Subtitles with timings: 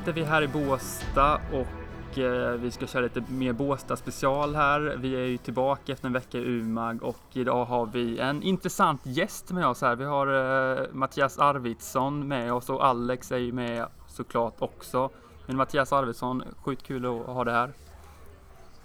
[0.00, 4.96] Sitter vi här i Båsta och eh, vi ska köra lite mer Båsta special här.
[4.98, 9.00] Vi är ju tillbaka efter en vecka i Umag och idag har vi en intressant
[9.06, 9.96] gäst med oss här.
[9.96, 15.10] Vi har eh, Mattias Arvidsson med oss och Alex är ju med såklart också.
[15.46, 17.72] Men Mattias Arvidsson, sjukt kul att ha det här.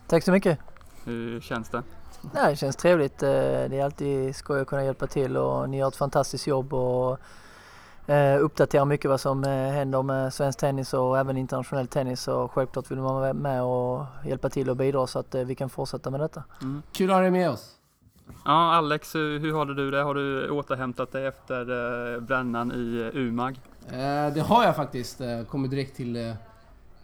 [0.07, 0.59] Tack så mycket.
[1.03, 1.83] Hur känns det?
[2.33, 3.23] Nej, det känns trevligt.
[3.23, 6.73] Eh, det är alltid skoj att kunna hjälpa till och ni gör ett fantastiskt jobb
[6.73, 7.19] och
[8.07, 12.51] eh, uppdaterar mycket vad som eh, händer med svensk tennis och även internationell tennis och
[12.51, 16.09] självklart vill man vara med och hjälpa till och bidra så att vi kan fortsätta
[16.09, 16.43] med detta.
[16.61, 16.81] Mm.
[16.91, 17.71] Kul att ha dig med oss.
[18.45, 20.01] Ja, Alex, hur har du det?
[20.01, 23.59] Har du återhämtat dig efter brännan i Umag?
[24.33, 25.21] Det har jag faktiskt.
[25.49, 26.35] Kommit direkt till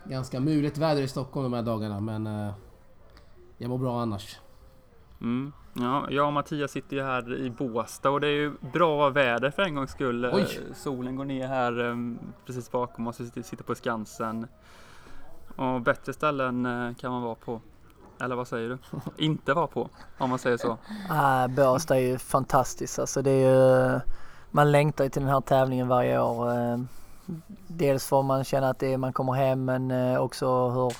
[0.04, 2.52] ganska mulet väder i Stockholm de här dagarna men
[3.58, 4.40] jag mår bra annars.
[5.22, 5.54] Mm.
[5.74, 9.52] Ja, jag och Mattias sitter ju här i Båstad och det är ju bra väder
[9.52, 10.26] för en gångs skull.
[10.34, 10.42] Oj.
[10.42, 14.48] Eh, solen går ner här um, precis bakom oss, vi sitter på Skansen.
[15.56, 17.62] Och bättre ställen uh, kan man vara på.
[18.22, 18.78] Eller vad säger du?
[19.26, 20.78] Inte vara på, om man säger så.
[21.10, 23.00] Ah, Båstad är ju fantastiskt.
[23.00, 24.00] Alltså det är ju,
[24.52, 26.52] man längtar ju till den här tävlingen varje år.
[27.68, 30.94] Dels får man känna att det är, man kommer hem men också hur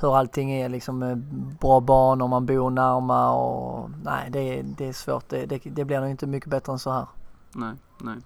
[0.00, 1.16] hur allting är liksom eh,
[1.60, 5.28] bra banor, man bor närmare och nej det, det är svårt.
[5.28, 7.06] Det, det, det blir nog inte mycket bättre än så här.
[7.52, 8.16] Nej, nej.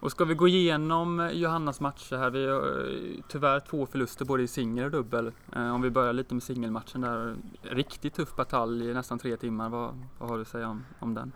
[0.00, 2.30] Och ska vi gå igenom eh, Johannas matcher här?
[2.30, 5.32] Vi har eh, tyvärr två förluster både i singel och dubbel.
[5.54, 7.36] Om vi börjar lite med singelmatchen där.
[7.62, 9.68] Riktigt tuff batalj i nästan tre timmar.
[9.68, 11.32] Vad, vad har du att säga om, om den?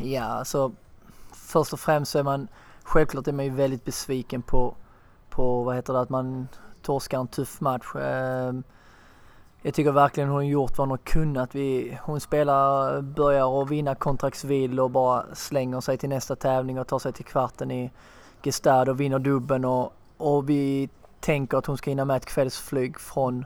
[0.00, 0.72] Ja, alltså
[1.32, 2.48] först och främst så är man
[2.82, 4.74] självklart är man ju väldigt besviken på,
[5.30, 6.48] på vad heter det, att man
[6.82, 7.86] torskar en tuff match.
[9.64, 11.54] Jag tycker verkligen hon har gjort vad hon har kunnat.
[11.54, 16.86] Vi, hon spelar, börjar att vinna kontraktsvill och bara slänger sig till nästa tävling och
[16.86, 17.90] tar sig till kvarten i
[18.42, 20.88] Gestad och vinner dubben och, och vi
[21.20, 23.44] tänker att hon ska hinna med ett kvällsflyg från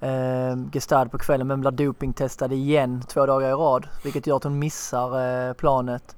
[0.00, 4.44] eh, Gestad på kvällen men blir dopingtestad igen två dagar i rad vilket gör att
[4.44, 6.16] hon missar eh, planet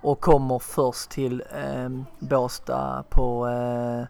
[0.00, 1.88] och kommer först till eh,
[2.18, 4.06] Båstad på eh, eh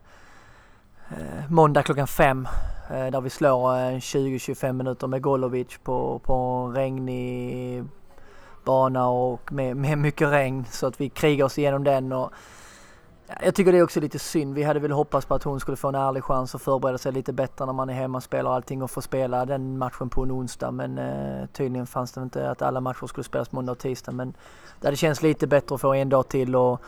[1.11, 2.49] Eh, måndag klockan fem
[2.91, 7.85] Eh, där vi slår eh, 20-25 minuter med Golovic på, på en regnig
[8.65, 12.13] bana och med, med mycket regn så att vi krigar oss igenom den.
[12.13, 12.33] Och
[13.43, 14.55] jag tycker det är också lite synd.
[14.55, 17.13] Vi hade väl hoppats på att hon skulle få en ärlig chans att förbereda sig
[17.13, 20.23] lite bättre när man är hemma, och spelar allting och får spela den matchen på
[20.23, 20.71] en onsdag.
[20.71, 24.13] Men eh, tydligen fanns det inte att alla matcher skulle spelas måndag och tisdag.
[24.13, 24.35] Men
[24.81, 26.83] det hade känts lite bättre att få en dag till och,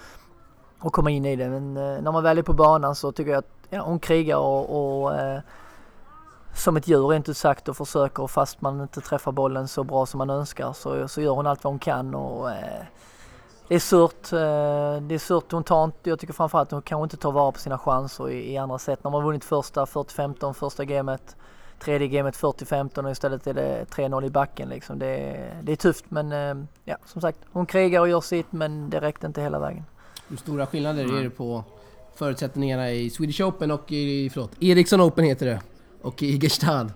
[0.83, 1.49] och komma in i det.
[1.49, 4.37] Men eh, när man väl är på banan så tycker jag att ja, hon krigar
[4.37, 5.41] och, och eh,
[6.55, 10.07] som ett djur rent ut sagt och försöker fast man inte träffar bollen så bra
[10.07, 12.85] som man önskar så, så gör hon allt vad hon kan och eh,
[13.69, 14.33] det är surt.
[14.33, 15.53] Eh, det är surt.
[15.53, 18.31] Hon tar inte, jag tycker framförallt att hon kanske inte tar vara på sina chanser
[18.31, 19.05] i, i andra set.
[19.05, 21.37] När man vunnit första 40-15, första gamet,
[21.79, 24.99] tredje gamet 40-15 och istället är det 3-0 i backen liksom.
[24.99, 28.91] Det, det är tufft men eh, ja, som sagt, hon krigar och gör sitt men
[28.91, 29.85] det räckte inte hela vägen.
[30.33, 31.17] Hur stora skillnader mm.
[31.17, 31.65] är det på
[32.15, 35.61] förutsättningarna i Swedish Open och i, förlåt, Ericsson Open heter det?
[36.03, 36.93] och i Gestad?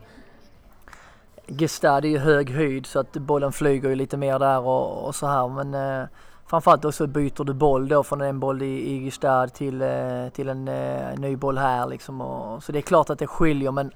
[1.46, 5.14] Gestad är ju hög höjd så att bollen flyger ju lite mer där och, och
[5.14, 6.08] så här men eh,
[6.46, 10.48] framförallt också byter du boll då från en boll i, i Gestad till, eh, till
[10.48, 13.90] en eh, ny boll här liksom och, så det är klart att det skiljer men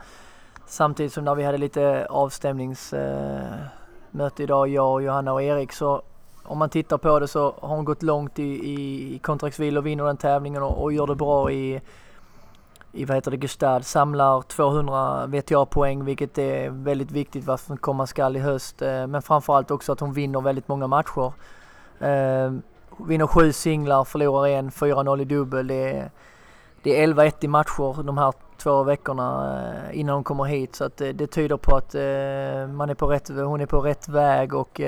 [0.66, 3.72] samtidigt som när vi hade lite avstämningsmöte
[4.12, 6.02] eh, idag, jag, Johanna och Erik så
[6.50, 9.18] om man tittar på det så har hon gått långt i, i, i
[9.78, 11.80] och vinner den tävlingen och, och gör det bra i
[12.92, 18.06] i vad heter det, Gustad samlar 200 VTA-poäng vilket är väldigt viktigt vad som komma
[18.06, 18.82] skall i höst.
[18.82, 21.32] Eh, men framförallt också att hon vinner väldigt många matcher.
[22.00, 22.53] Eh,
[23.06, 25.66] vinner sju singlar, förlorar en, 4-0 i dubbel.
[25.66, 26.10] Det är,
[26.82, 30.84] det är 11-1 i matcher de här två veckorna eh, innan hon kommer hit så
[30.84, 31.94] att det, det tyder på att
[32.74, 34.80] man är på rätt, hon är på rätt väg och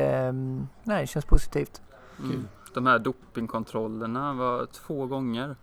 [0.82, 1.82] nej, det känns positivt.
[2.18, 2.48] Mm.
[2.74, 5.56] De här dopingkontrollerna var två gånger.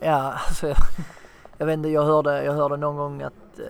[0.00, 0.66] Ja, alltså
[1.58, 3.64] jag vet inte, jag hörde, jag hörde någon gång att, eh,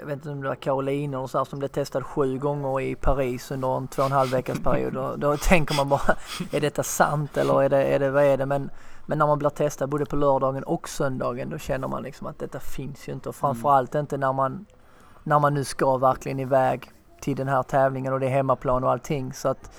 [0.00, 2.80] jag vet inte om det var Caroline och så här, som blev testad sju gånger
[2.80, 4.92] i Paris under en två och en halv veckas period.
[4.92, 6.16] Då, då tänker man bara,
[6.52, 8.46] är detta sant eller är det, är det, vad är det?
[8.46, 8.70] Men,
[9.06, 12.38] men när man blir testad både på lördagen och söndagen då känner man liksom att
[12.38, 14.66] detta finns ju inte och framförallt inte när man,
[15.22, 16.90] när man nu ska verkligen iväg
[17.20, 19.70] till den här tävlingen och det är hemmaplan och allting så att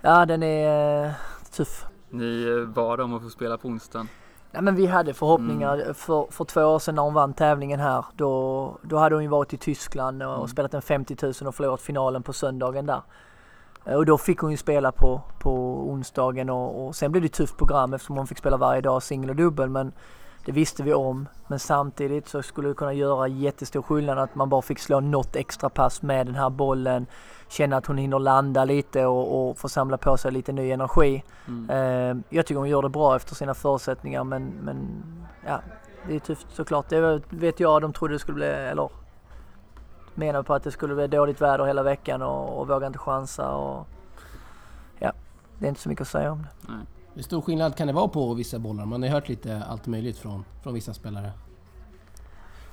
[0.00, 1.12] ja den är uh,
[1.50, 1.86] tuff.
[2.10, 4.08] Ni bad om att få spela på onsdagen?
[4.52, 5.94] Ja, men vi hade förhoppningar mm.
[5.94, 8.04] för, för två år sedan när hon vann tävlingen här.
[8.16, 10.48] Då, då hade hon ju varit i Tyskland och mm.
[10.48, 13.02] spelat en 50 000 och förlorat finalen på söndagen där.
[13.88, 15.50] Eh, och då fick hon ju spela på, på
[15.90, 19.02] onsdagen och, och sen blev det ett tufft program eftersom hon fick spela varje dag
[19.02, 19.68] singel och dubbel.
[19.68, 19.92] Men
[20.44, 24.48] Det visste vi om, men samtidigt så skulle det kunna göra jättestor skillnad att man
[24.48, 27.06] bara fick slå något extra pass med den här bollen.
[27.48, 31.24] Känna att hon hinner landa lite och, och få samla på sig lite ny energi.
[31.48, 31.70] Mm.
[31.70, 35.04] Eh, jag tycker hon gör det bra efter sina förutsättningar men, men
[35.46, 35.60] ja,
[36.08, 36.88] det är tufft såklart.
[36.88, 38.88] Det vet jag, de trodde det skulle bli, eller
[40.18, 43.54] menade på att det skulle bli dåligt väder hela veckan och, och vågade inte chansa.
[43.54, 43.86] Och,
[44.98, 45.12] ja,
[45.58, 46.72] det är inte så mycket att säga om det.
[46.72, 46.86] Nej.
[47.14, 48.84] Hur stor skillnad kan det vara på vissa bollar?
[48.84, 51.32] Man har hört lite allt möjligt från, från vissa spelare.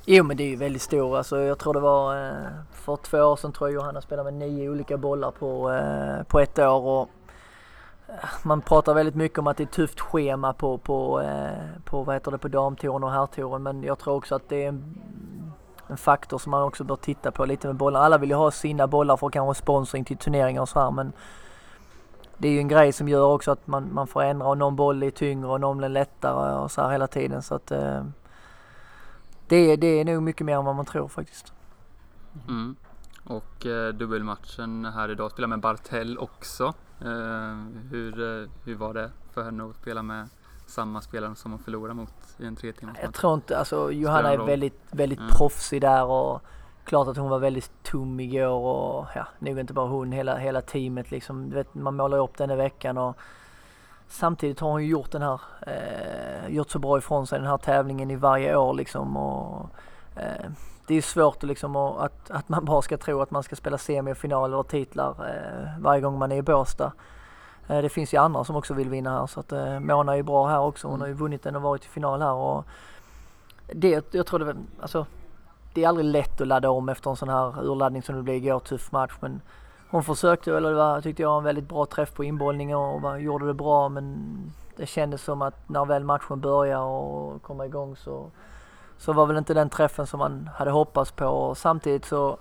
[0.06, 1.18] Jo men det är ju väldigt stor.
[1.18, 4.50] Alltså, jag tror det var eh, för två år sedan tror jag Johanna spelade med
[4.50, 6.82] nio olika bollar på, eh, på ett år.
[6.82, 7.10] Och,
[8.08, 11.82] eh, man pratar väldigt mycket om att det är ett tufft schema på, på, eh,
[11.86, 14.68] på, vad heter det, på damtouren och herrtouren men jag tror också att det är
[14.68, 15.00] en,
[15.88, 18.02] en faktor som man också bör titta på lite med bollar.
[18.02, 21.14] Alla vill ju ha sina bollar för kanske sponsring till turneringar och så här men
[22.38, 24.76] det är ju en grej som gör också att man, man får ändra och någon
[24.76, 28.04] boll är tyngre och någon blir lättare och så här hela tiden så att eh,
[29.48, 31.54] det, det är nog mycket mer än vad man tror faktiskt.
[32.48, 32.76] Mm.
[33.24, 36.74] Och eh, dubbelmatchen här idag, spela med Bartell också.
[37.02, 37.56] Eh,
[37.92, 40.30] hur, eh, hur var det för henne att spela med
[40.76, 44.34] samma spelare som hon förlorade mot i en tre timmars Jag tror inte, alltså Johanna
[44.34, 45.32] är väldigt, väldigt Mm.
[45.32, 46.42] proffsig där och
[46.84, 50.62] klart att hon var väldigt tom igår och ja, nog inte bara hon, hela, hela
[50.62, 51.50] teamet liksom.
[51.50, 53.16] Du vet, man målar upp den i veckan och
[54.08, 57.58] samtidigt har hon ju gjort den här, eh, gjort så bra ifrån sig den här
[57.58, 59.70] tävlingen i varje år liksom och
[60.16, 60.50] eh,
[60.88, 63.78] det är svårt att, liksom, att, att, man bara ska tro att man ska spela
[63.78, 66.92] semifinal eller titlar eh, varje gång man är i Båstad.
[67.68, 70.16] Eh, det finns ju andra som också vill vinna här så att eh, Mona är
[70.16, 70.88] ju bra här också.
[70.88, 72.66] Hon har ju vunnit den och varit i final här och
[73.74, 75.06] det, jag tror det alltså
[75.74, 78.36] det är aldrig lätt att ladda om efter en sån här urladdning som det blev
[78.36, 79.42] igår, tuff match men
[79.90, 83.48] hon försökte, eller det var, tyckte jag, en väldigt bra träff på inbollningen och gjorde
[83.48, 84.28] det bra men
[84.76, 88.32] det kändes som att när väl matchen började och komma igång så,
[88.98, 92.38] så var väl inte den träffen som man hade hoppats på och samtidigt så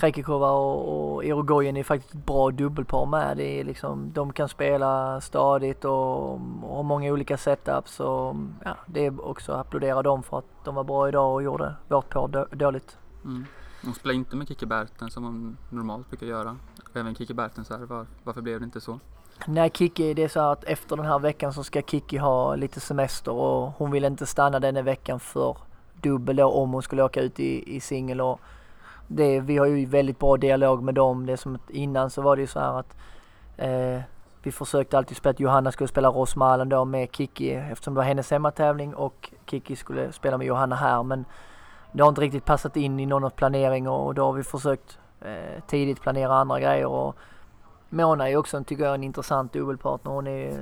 [0.00, 3.36] Krekikova och, och Irogoyen är faktiskt ett bra dubbelpar med.
[3.36, 8.00] Det är liksom, de kan spela stadigt och, och har många olika setups.
[8.00, 11.42] Och, ja, det är också att applådera dem för att de var bra idag och
[11.42, 12.98] gjorde vårt par då, dåligt.
[13.24, 13.44] Mm.
[13.84, 16.56] Hon spelar inte med Kikki Berten som hon normalt brukar göra.
[16.94, 19.00] Även Kikki Berten så här, var, varför blev det inte så?
[19.46, 22.56] Nej, Kiki, det är så här att efter den här veckan så ska Kiki ha
[22.56, 25.56] lite semester och hon vill inte stanna den här veckan för
[26.02, 28.20] dubbel då om hon skulle åka ut i, i singel.
[29.12, 31.26] Det, vi har ju väldigt bra dialog med dem.
[31.26, 32.96] Det är som att innan så var det ju så här att
[33.56, 34.00] eh,
[34.42, 38.04] vi försökte alltid spela att Johanna skulle spela Rosmalen då med Kiki eftersom det var
[38.04, 41.02] hennes hemmatävling och Kiki skulle spela med Johanna här.
[41.02, 41.24] Men
[41.92, 45.62] det har inte riktigt passat in i någon planering och då har vi försökt eh,
[45.66, 46.86] tidigt planera andra grejer.
[46.86, 47.16] Och,
[47.88, 50.12] Mona är också, tycker jag, en intressant dubbelpartner.
[50.12, 50.58] Hon är eh,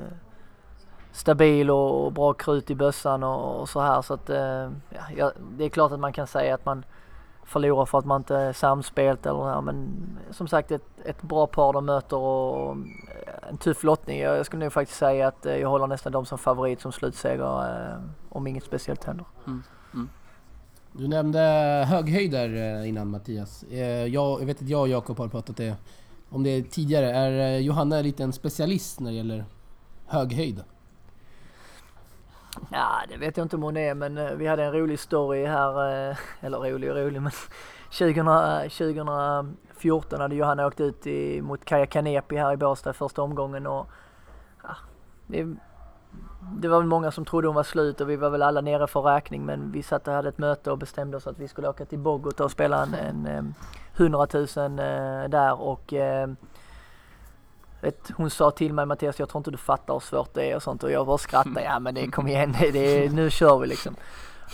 [1.12, 4.02] stabil och, och bra krut i bössan och, och så här.
[4.02, 4.70] Så att, eh,
[5.16, 6.84] ja, det är klart att man kan säga att man
[7.48, 9.60] förlorar för att man inte är samspelt eller här.
[9.60, 9.96] Men
[10.30, 14.20] som sagt ett, ett bra par de möter och eh, en tuff lottning.
[14.20, 16.92] Jag, jag skulle nog faktiskt säga att eh, jag håller nästan dem som favorit som
[16.92, 19.26] slutseger eh, om inget speciellt händer.
[20.92, 21.40] Du nämnde
[21.88, 23.64] höghöjder innan Mattias.
[23.70, 25.76] Jag, jag vet att jag och Jakob har pratat det,
[26.30, 27.10] om det tidigare.
[27.10, 29.44] Är Johanna lite en specialist när det gäller
[30.06, 30.64] höghöjd?
[32.70, 35.46] Ja, det vet jag inte om hon är men eh, vi hade en rolig story
[35.46, 37.32] här, eh, eller rolig och rolig men
[37.98, 38.26] 2000,
[38.70, 43.22] 2014 eh, hade Johanna åkt ut i, mot Kaja Kanepi här i Båstad i första
[43.22, 43.86] omgången och
[44.62, 44.76] ja,
[45.26, 45.56] det,
[46.40, 48.86] det var väl många som trodde hon var slut och vi var väl alla nere
[48.86, 51.68] för räkning men vi satt och hade ett möte och bestämde oss att vi skulle
[51.68, 53.54] åka till Bogota och spela en, en,
[53.96, 54.76] 100 000
[55.30, 55.94] där och
[57.80, 60.56] vet, hon sa till mig Mattias jag tror inte du fattar hur svårt det är
[60.56, 61.62] och sånt och jag bara skrattade.
[61.62, 63.96] Ja men det kom igen, det, det, nu kör vi liksom.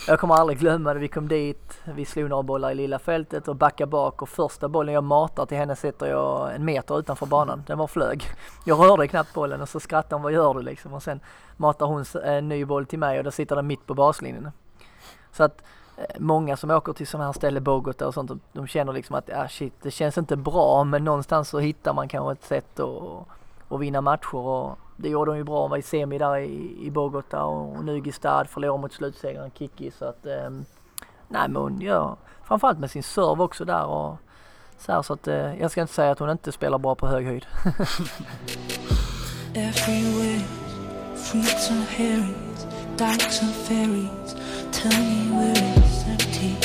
[0.07, 0.99] Jag kommer aldrig glömma det.
[0.99, 4.69] Vi kom dit, vi slog några bollar i lilla fältet och backade bak och första
[4.69, 7.63] bollen jag matar till henne sätter jag en meter utanför banan.
[7.67, 8.23] Den var flög.
[8.65, 10.93] Jag rörde knappt bollen och så skrattade hon, vad gör du liksom?
[10.93, 11.19] Och sen
[11.57, 14.51] matar hon en ny boll till mig och då sitter den mitt på baslinjen.
[15.31, 15.63] Så att
[16.17, 19.29] många som åker till sådana här ställen, Bogota och sånt, de, de känner liksom att
[19.33, 23.27] ah, shit, det känns inte bra men någonstans så hittar man kanske ett sätt att,
[23.69, 25.61] att vinna matcher och det gjorde de ju bra.
[25.61, 30.05] Hon var i semi där i, i Bogota och nu förlorade mot slutsegraren Kiki så
[30.05, 30.49] att eh,
[31.27, 34.17] nej men hon gör framförallt med sin serve också där och
[34.77, 37.07] så här så att eh, jag ska inte säga att hon inte spelar bra på
[37.07, 37.45] hög höjd.
[39.55, 40.41] Everywhere,
[41.15, 44.44] fruits and herrings, dykes and ferries.
[44.75, 46.55] Tell me where it's empty.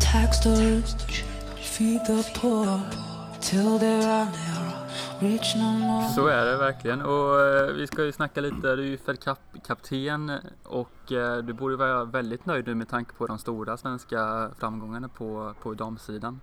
[0.00, 0.40] Tax
[1.60, 2.80] feed the poor,
[3.40, 4.32] till are
[5.56, 6.08] no more.
[6.08, 9.18] Så är det verkligen och eh, vi ska ju snacka lite, du är ju Fed
[9.66, 10.32] kapten
[10.62, 15.08] och eh, du borde vara väldigt nöjd nu med tanke på de stora svenska framgångarna
[15.08, 16.40] på, på damsidan.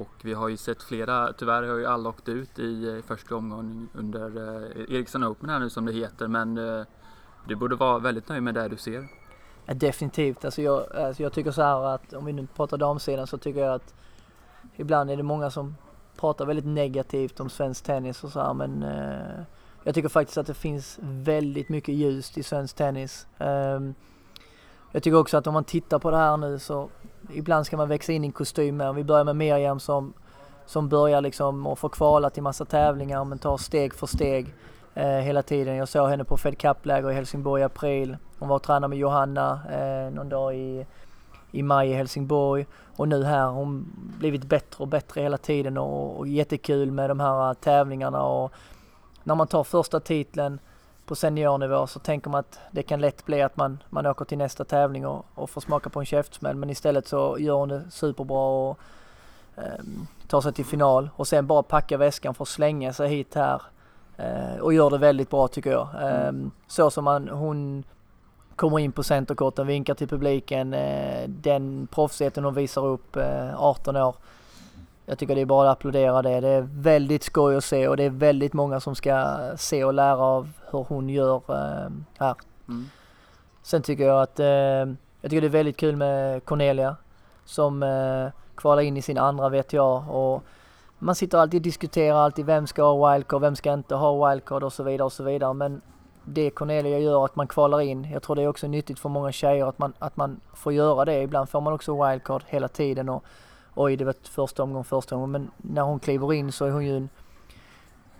[0.00, 3.36] Och vi har ju sett flera, tyvärr har ju alla åkt ut i eh, första
[3.36, 6.86] omgången under eh, Ericsson Open här nu som det heter men eh,
[7.48, 9.08] du borde vara väldigt nöjd med det du ser.
[9.66, 10.44] Ja, definitivt.
[10.44, 13.60] Alltså jag, alltså jag tycker så här att om vi nu pratar damsidan så tycker
[13.60, 13.94] jag att
[14.76, 15.74] ibland är det många som
[16.16, 19.44] pratar väldigt negativt om svensk tennis och så här men eh,
[19.84, 23.26] jag tycker faktiskt att det finns väldigt mycket ljust i svensk tennis.
[23.38, 23.80] Eh,
[24.92, 26.88] jag tycker också att om man tittar på det här nu så
[27.32, 28.94] ibland ska man växa in i en kostym med.
[28.94, 30.12] Vi börjar med Miriam som,
[30.66, 34.54] som börjar liksom och får kvala till massa tävlingar men tar steg för steg
[34.94, 35.76] eh, hela tiden.
[35.76, 38.16] Jag såg henne på Fed Cup-läger i Helsingborg i april.
[38.38, 40.86] Hon var och tränade med Johanna eh, någon dag i,
[41.50, 42.66] i maj i Helsingborg
[42.96, 43.86] och nu här har hon
[44.18, 48.52] blivit bättre och bättre hela tiden och, och jättekul med de här tävlingarna och
[49.24, 50.58] när man tar första titeln
[51.08, 54.38] på seniornivå så tänker man att det kan lätt bli att man, man åker till
[54.38, 57.82] nästa tävling och, och får smaka på en käftsmäll men istället så gör hon det
[57.90, 58.78] superbra och
[59.56, 59.84] eh,
[60.28, 63.62] tar sig till final och sen bara packa väskan för att slänga sig hit här
[64.16, 65.88] eh, och gör det väldigt bra tycker jag.
[66.02, 66.32] Eh,
[66.66, 67.84] så som man, hon
[68.56, 73.16] kommer in på centerkorten, vinkar till publiken, eh, den proffsigheten hon visar upp,
[73.56, 74.14] 18 eh, år
[75.08, 76.40] jag tycker det är bara att applådera det.
[76.40, 79.94] Det är väldigt skoj att se och det är väldigt många som ska se och
[79.94, 82.34] lära av hur hon gör eh, här.
[82.68, 82.84] Mm.
[83.62, 84.46] Sen tycker jag att eh,
[85.20, 86.96] jag tycker det är väldigt kul med Cornelia
[87.44, 90.42] som eh, kvalar in i sin andra VTA och
[90.98, 94.62] man sitter alltid och diskuterar alltid vem ska ha wildcard, vem ska inte ha wildcard
[94.62, 95.54] och så vidare och så vidare.
[95.54, 95.80] Men
[96.24, 99.32] det Cornelia gör att man kvalar in, jag tror det är också nyttigt för många
[99.32, 101.22] tjejer att man, att man får göra det.
[101.22, 103.24] Ibland får man också wildcard hela tiden och
[103.78, 105.32] oj det var första omgången första omgången.
[105.32, 107.08] Men när hon kliver in så är hon ju en,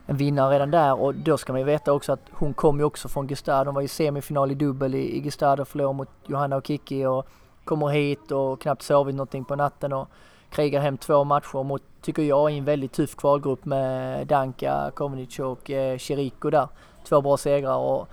[0.06, 2.84] en vinnare redan där och då ska man ju veta också att hon kom ju
[2.84, 3.66] också från Gestad.
[3.66, 7.06] Hon var ju semifinal i dubbel i, i Gestad och förlorade mot Johanna och Kiki
[7.06, 7.26] och
[7.64, 10.08] kommer hit och knappt sovit någonting på natten och
[10.50, 15.38] krigar hem två matcher mot, tycker jag, i en väldigt tuff kvalgrupp med Danka, Kovnic
[15.38, 16.68] och eh, Chirico där.
[17.08, 18.08] Två bra segrar och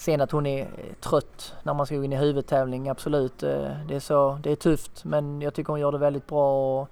[0.00, 0.68] Sen att hon är
[1.00, 3.42] trött när man ska gå in i huvudtävling, absolut.
[3.42, 6.80] Eh, det är, så, det är tufft men jag tycker hon gör det väldigt bra
[6.80, 6.88] och,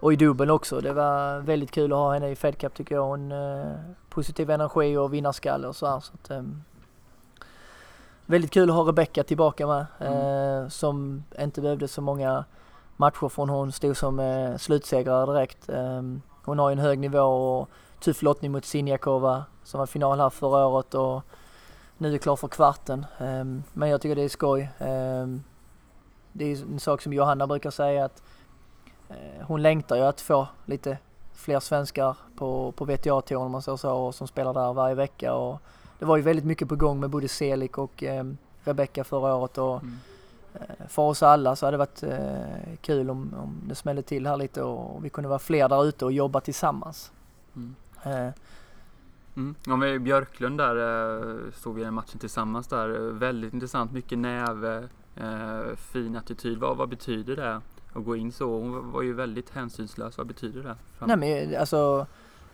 [0.00, 0.80] och i dubbel också.
[0.80, 3.04] Det var väldigt kul att ha henne i Fed Cup tycker jag.
[3.04, 3.74] Hon eh,
[4.08, 6.00] positiv energi och vinnarskalle och så här.
[6.00, 6.42] Så att, eh,
[8.26, 10.62] väldigt kul att ha Rebecca tillbaka med mm.
[10.62, 12.44] eh, som inte behövde så många
[12.96, 15.68] matcher från hon stod som eh, slutsegrare direkt.
[15.68, 16.02] Eh,
[16.44, 17.68] hon har ju en hög nivå och
[18.00, 21.22] tuff lottning mot Sinjakova som var final här förra året och
[22.02, 23.06] nu är klar för kvarten.
[23.18, 24.70] Um, men jag tycker det är skoj.
[24.78, 25.44] Um,
[26.32, 28.22] det är en sak som Johanna brukar säga att
[29.10, 30.98] uh, hon längtar ju att få lite
[31.32, 35.34] fler svenskar på, på VTA-touren om man säger så, och som spelar där varje vecka.
[35.34, 35.60] Och
[35.98, 39.58] det var ju väldigt mycket på gång med både Selik och um, Rebecca förra året.
[39.58, 39.98] Och, mm.
[40.54, 44.26] uh, för oss alla så hade det varit uh, kul om, om det smällde till
[44.26, 47.12] här lite och vi kunde vara fler där ute och jobba tillsammans.
[47.56, 47.74] Mm.
[49.36, 49.54] Mm.
[49.66, 52.88] Ja, med Björklund där eh, stod vi i matchen tillsammans där.
[53.10, 56.58] Väldigt intressant, mycket näve, eh, fin attityd.
[56.58, 57.60] Vad, vad betyder det
[57.92, 58.58] att gå in så?
[58.58, 60.18] Hon var ju väldigt hänsynslös.
[60.18, 60.76] Vad betyder det?
[60.98, 61.08] Fram?
[61.08, 62.06] Nej men eh, alltså,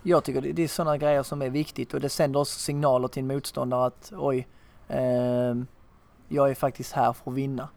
[0.02, 3.20] jag tycker det, är sådana grejer som är viktigt och det sänder också signaler till
[3.22, 4.48] en motståndare att oj,
[4.88, 5.54] eh,
[6.28, 7.68] jag är faktiskt här för att vinna.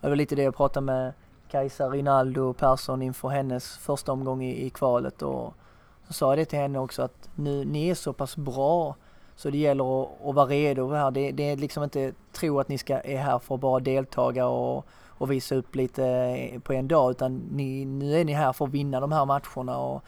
[0.00, 1.12] Det var lite det jag pratade med
[1.50, 5.54] Kajsa Rinaldo Persson inför hennes första omgång i, i kvalet och
[6.06, 8.96] så sa jag det till henne också att nu, ni är så pass bra
[9.36, 11.10] så det gäller att, att vara redo här.
[11.10, 14.46] Det, det är liksom inte tro att ni ska, är här för att bara deltaga
[14.46, 18.52] och, och visa upp lite eh, på en dag utan ni, nu är ni här
[18.52, 19.78] för att vinna de här matcherna.
[19.78, 20.04] Och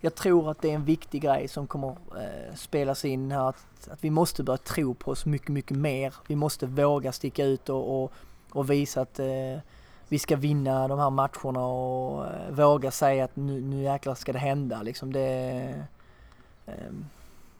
[0.00, 3.48] jag tror att det är en viktig grej som kommer eh, spelas in här.
[3.48, 6.14] Att, att vi måste börja tro på oss mycket, mycket mer.
[6.26, 8.12] Vi måste våga sticka ut och, och,
[8.50, 9.58] och visa att eh,
[10.12, 14.32] vi ska vinna de här matcherna och eh, våga säga att nu, nu jäklar ska
[14.32, 15.12] det hända liksom.
[15.12, 15.86] Det,
[16.66, 16.74] eh,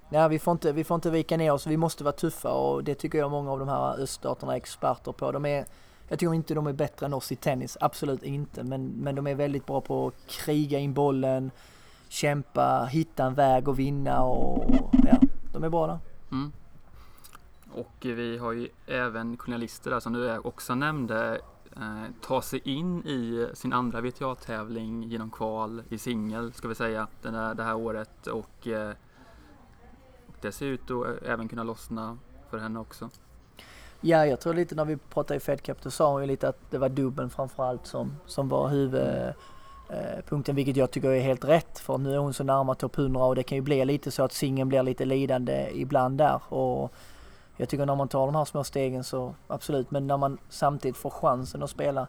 [0.08, 2.84] ja, vi, får inte, vi får inte vika ner oss, vi måste vara tuffa och
[2.84, 5.32] det tycker jag många av de här öststaterna är experter på.
[5.32, 5.66] De är,
[6.08, 9.26] jag tycker inte de är bättre än oss i tennis, absolut inte, men, men de
[9.26, 11.50] är väldigt bra på att kriga in bollen,
[12.08, 15.20] kämpa, hitta en väg och vinna och ja,
[15.52, 15.98] de är bra där.
[16.32, 16.52] Mm.
[17.74, 21.40] Och vi har ju även journalister där som du också nämnde
[21.76, 27.06] Eh, ta sig in i sin andra VTA-tävling genom kval i singel ska vi säga
[27.22, 28.90] den det här året och, eh,
[30.26, 32.18] och det ser ut att eh, även kunna lossna
[32.50, 33.10] för henne också.
[34.00, 36.48] Ja, jag tror lite när vi pratade i Fed Cup, då sa hon ju lite
[36.48, 41.44] att det var dubbeln framförallt som, som var huvudpunkten, eh, vilket jag tycker är helt
[41.44, 44.10] rätt för nu är hon så närma topp 100 och det kan ju bli lite
[44.10, 46.40] så att singeln blir lite lidande ibland där.
[46.48, 46.92] Och
[47.56, 50.96] jag tycker när man tar de här små stegen så absolut, men när man samtidigt
[50.96, 52.06] får chansen att spela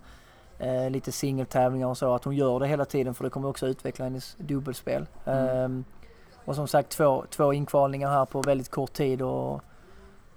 [0.59, 3.67] eh, lite singeltävlingar och så, att hon gör det hela tiden för det kommer också
[3.67, 5.05] utveckla hennes dubbelspel.
[5.25, 5.65] Mm.
[5.65, 5.83] Um,
[6.45, 9.61] och som sagt två, två inkvalningar här på väldigt kort tid och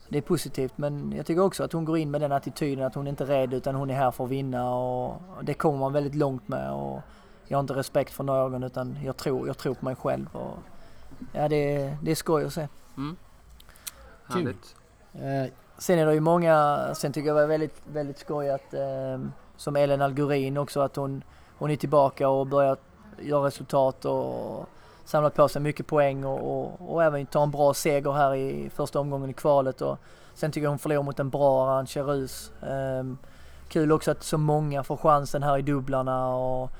[0.08, 2.94] det är positivt men jag tycker också att hon går in med den attityden att
[2.94, 5.92] hon inte är rädd utan hon är här för att vinna och det kommer man
[5.92, 7.00] väldigt långt med och
[7.46, 10.58] jag har inte respekt för någon utan jag tror, jag tror på mig själv och
[11.32, 12.68] ja det, det är skoj att se.
[12.96, 13.16] Mm.
[14.28, 14.36] Kul.
[14.36, 14.76] Härligt.
[15.22, 18.74] Eh, Sen är det ju många, sen tycker jag det var väldigt, väldigt skoj att
[18.74, 19.18] eh,
[19.56, 21.24] som Ellen Algurin också att hon,
[21.58, 22.76] hon är tillbaka och börjar
[23.20, 24.66] göra resultat och
[25.04, 28.70] samlat på sig mycket poäng och, och, och även ta en bra seger här i
[28.70, 29.98] första omgången i kvalet och
[30.34, 32.52] sen tycker jag hon förlorar mot en bra Arantxa Rus.
[32.62, 33.04] Eh,
[33.68, 36.70] kul också att så många får chansen här i dubblarna och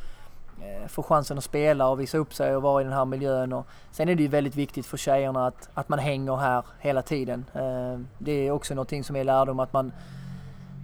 [0.61, 3.53] Eh, få chansen att spela och visa upp sig och vara i den här miljön.
[3.53, 7.03] Och sen är det ju väldigt viktigt för tjejerna att, att man hänger här hela
[7.03, 7.45] tiden.
[7.55, 9.93] Eh, det är också någonting som är lärdom att man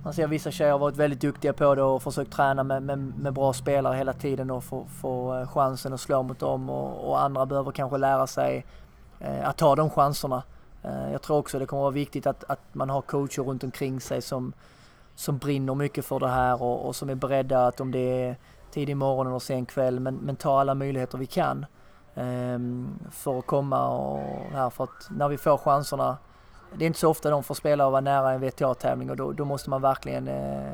[0.04, 2.98] man ser vissa tjejer har varit väldigt duktiga på det och försökt träna med, med,
[2.98, 7.08] med bra spelare hela tiden och få, få eh, chansen att slå mot dem och,
[7.08, 8.64] och andra behöver kanske lära sig
[9.42, 10.42] att ta de chanserna.
[11.12, 14.22] Jag tror också det kommer vara viktigt att, att man har coacher runt omkring sig
[14.22, 14.52] som,
[15.14, 18.36] som brinner mycket för det här och, och som är beredda att om det är
[18.72, 21.66] tidig morgon eller sen kväll men, men ta alla möjligheter vi kan
[22.14, 22.58] eh,
[23.10, 24.20] för att komma och
[24.52, 26.18] här för att när vi får chanserna
[26.74, 29.32] det är inte så ofta de får spela och vara nära en VTA-tävling och då,
[29.32, 30.72] då måste man verkligen eh,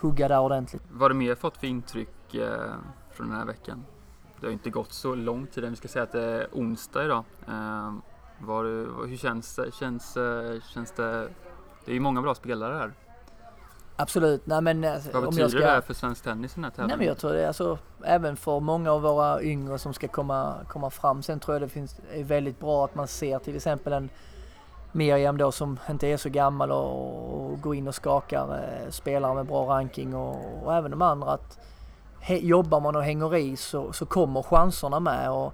[0.00, 0.82] hugga där ordentligt.
[0.90, 2.72] Vad har du mer fått för intryck eh,
[3.12, 3.84] från den här veckan?
[4.40, 5.70] Det har ju inte gått så lång tid än.
[5.70, 7.24] Vi ska säga att det är onsdag idag.
[7.48, 7.92] Eh,
[8.38, 8.64] var,
[9.06, 9.74] hur känns det?
[9.74, 11.28] Känns, eh, känns det?
[11.84, 12.92] Det är ju många bra spelare här.
[14.00, 15.58] Absolut, nej men eh, Vad om betyder ska...
[15.58, 16.98] det här för svensk tennis den här Nej tävlingen?
[16.98, 17.46] men jag tror det.
[17.48, 21.22] Alltså även för många av våra yngre som ska komma, komma fram.
[21.22, 24.08] Sen tror jag det finns, är väldigt bra att man ser till exempel en
[24.92, 29.34] Miriam då som inte är så gammal och, och går in och skakar eh, spelare
[29.34, 31.58] med bra ranking och, och även de andra att
[32.20, 35.30] he, jobbar man och hänger i så, så kommer chanserna med.
[35.30, 35.52] Och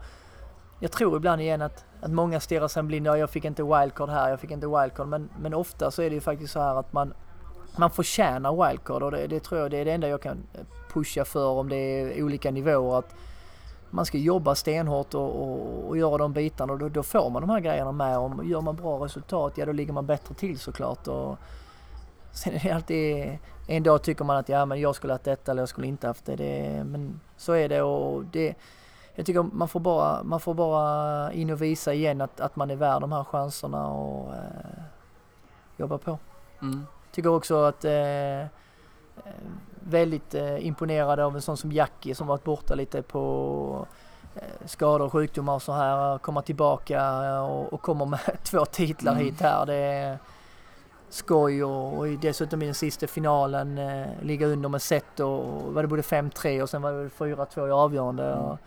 [0.80, 4.08] jag tror ibland igen att, att många stirrar sig blinda, "Ja, jag fick inte wildcard
[4.08, 5.06] här, jag fick inte wildcard.
[5.06, 7.14] Men, men ofta så är det ju faktiskt så här att man
[7.78, 10.46] man förtjänar wildcard och det, det tror jag det är det enda jag kan
[10.92, 12.98] pusha för om det är olika nivåer.
[12.98, 13.14] Att
[13.90, 17.42] man ska jobba stenhårt och, och, och göra de bitarna och då, då får man
[17.42, 18.18] de här grejerna med.
[18.18, 18.48] om.
[18.48, 21.08] gör man bra resultat, ja då ligger man bättre till såklart.
[21.08, 21.38] Och
[22.32, 25.50] sen är det alltid, en dag tycker man att ja men jag skulle haft detta
[25.50, 26.36] eller jag skulle inte haft det.
[26.36, 28.54] det men så är det och det,
[29.14, 32.70] jag tycker man får bara, man får bara in och visa igen att, att man
[32.70, 34.82] är värd de här chanserna och eh,
[35.76, 36.18] jobba på.
[36.62, 36.86] Mm.
[37.14, 38.46] Tycker också att eh, eh,
[39.80, 43.86] väldigt eh, imponerad av en sån som Jackie som varit borta lite på
[44.34, 46.18] eh, skador och sjukdomar och så här.
[46.18, 49.24] Komma tillbaka och, och kommer med två titlar Mm.
[49.24, 49.66] hit här.
[49.66, 50.18] Det är
[51.08, 55.74] skoj och, och dessutom i den sista finalen eh, ligga under med set och, och
[55.74, 58.24] var det både 5-3 och sen var det 4-2 i avgörande.
[58.24, 58.38] Mm.
[58.38, 58.58] Och,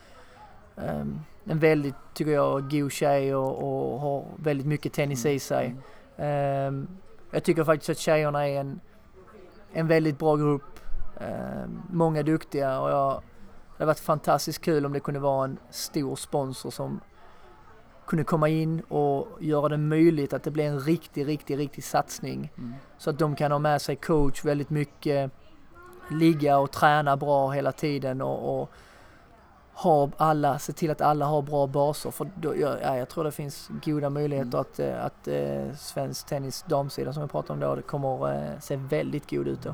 [0.78, 5.76] ehm, en väldigt, tycker jag, god tjej och, och har väldigt mycket tennis i sig.
[6.18, 6.88] Mm.
[7.32, 8.80] Jag tycker faktiskt att tjejerna är en,
[9.74, 10.80] en väldigt bra grupp.
[11.20, 15.58] Ehm, många duktiga och jag, det hade varit fantastiskt kul om det kunde vara en
[15.70, 17.00] stor sponsor som
[18.08, 22.52] kunde komma in och göra det möjligt att det blir en riktig, riktig, riktig satsning.
[22.58, 22.74] Mm.
[22.98, 25.32] Så att de kan ha med sig coach väldigt mycket,
[26.12, 28.72] ligga och träna bra hela tiden och, och
[29.78, 32.12] ha alla, se till att alla har bra baser.
[32.12, 36.28] För då, ja, ja, jag tror det finns goda möjligheter att, eh, att eh, svensk
[36.28, 39.74] tennis damsida som vi pratade om då, det kommer eh, se väldigt god ut då.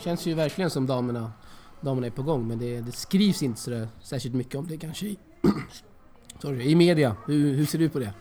[0.00, 1.32] Känns ju verkligen som damerna,
[1.80, 5.06] damerna är på gång men det, det skrivs inte så särskilt mycket om det kanske
[5.06, 5.18] i,
[6.42, 7.16] sorry, i media.
[7.26, 8.12] Hur, hur ser du på det?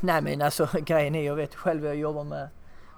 [0.00, 2.48] Nej men alltså grejen är, jag vet själv jag jobbar med,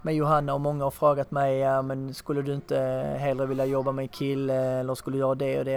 [0.03, 2.77] med Johanna och många har frågat mig, ja men skulle du inte
[3.19, 5.73] hellre vilja jobba med en kille eller skulle du göra det och det?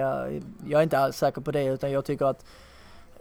[0.65, 2.45] Jag är inte alls säker på det utan jag tycker att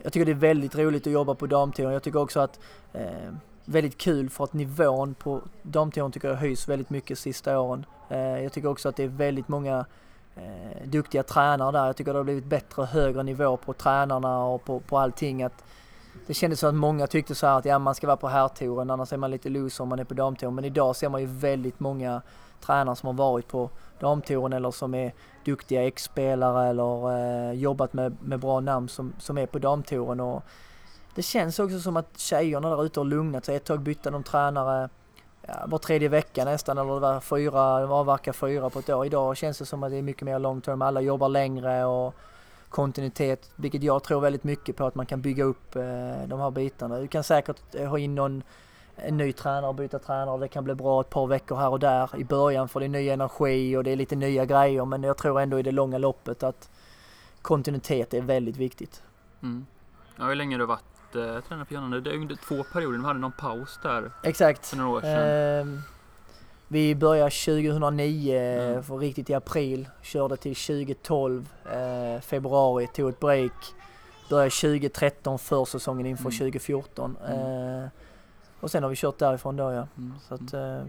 [0.02, 1.92] jag tycker det är väldigt roligt att jobba på damtouren.
[1.92, 2.60] Jag tycker också att
[2.92, 3.32] eh,
[3.64, 7.86] väldigt kul för att nivån på damtouren tycker jag höjs väldigt mycket sista åren.
[8.08, 9.86] Eh, jag tycker också att det är väldigt många
[10.36, 11.86] eh, duktiga tränare där.
[11.86, 15.42] Jag tycker det har blivit bättre och högre nivå på tränarna och på, på allting.
[15.42, 15.64] Att
[16.26, 18.90] det kändes som att många tyckte så här att ja, man ska vara på herrtouren
[18.90, 20.54] annars är man lite loser om man är på damtouren.
[20.54, 22.22] Men idag ser man ju väldigt många
[22.60, 25.12] tränare som har varit på damtouren eller som är
[25.44, 30.20] duktiga ex-spelare eller eh, jobbat med, med bra namn som, som är på damtouren.
[30.20, 30.42] Och
[31.14, 33.56] det känns också som att tjejerna där ute har lugnat sig.
[33.56, 34.88] Ett tag bytte de tränare
[35.42, 39.06] ja, var tredje vecka nästan eller det var fyra, de avverkar fyra på ett år.
[39.06, 40.82] Idag känns det som att det är mycket mer long term.
[40.82, 42.14] Alla jobbar längre och
[42.74, 45.82] kontinuitet, vilket jag tror väldigt mycket på att man kan bygga upp eh,
[46.26, 46.98] de här bitarna.
[46.98, 48.42] Du kan säkert ha in någon
[48.96, 51.80] en ny tränare och byta tränare det kan bli bra ett par veckor här och
[51.80, 55.02] där i början för det är ny energi och det är lite nya grejer men
[55.02, 56.70] jag tror ändå i det långa loppet att
[57.42, 59.02] kontinuitet är väldigt viktigt.
[59.42, 59.66] Mm.
[60.16, 62.00] Ja, hur länge har du varit eh, tränare för Johanna?
[62.00, 64.66] Det är under två perioder, du hade någon paus där Exakt.
[64.66, 65.74] för några år sedan.
[65.74, 65.80] Eh,
[66.74, 68.82] vi började 2009, Mm.
[68.82, 73.52] för riktigt i april, körde till 2012, eh, februari, tog ett break.
[74.30, 76.38] Började 2013 försäsongen inför Mm.
[76.38, 77.16] 2014.
[77.26, 77.82] Mm.
[77.82, 77.88] Eh,
[78.60, 79.86] och sen har vi kört därifrån då ja.
[79.98, 80.14] Mm.
[80.28, 80.82] Så att, eh,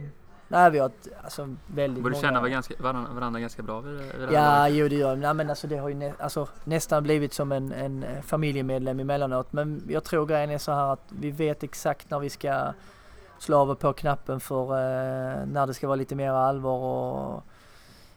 [0.48, 2.22] nej vi har ett, alltså väldigt Borde många...
[2.28, 4.76] känna var ganska, varandra, varandra ganska bra vid, vid Ja, laget.
[4.78, 5.16] jo det gör.
[5.16, 9.00] Nej, men alltså det har ju nä, alltså, nästan blivit som en, en eh, familjemedlem
[9.00, 9.54] emellanåt.
[9.54, 12.74] Men jag tror grejen är så här att vi vet exakt när vi ska
[13.40, 17.44] slå av och på knappen för eh, när det ska vara lite mer allvar och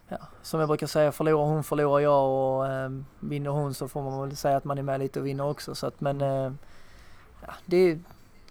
[0.09, 4.03] ja, som jag brukar säga, förlorar hon förlorar jag och eh, vinner hon så får
[4.03, 5.75] man väl säga att man är med lite och vinner också.
[5.75, 6.53] Så att, men eh,
[7.47, 7.99] ja, det,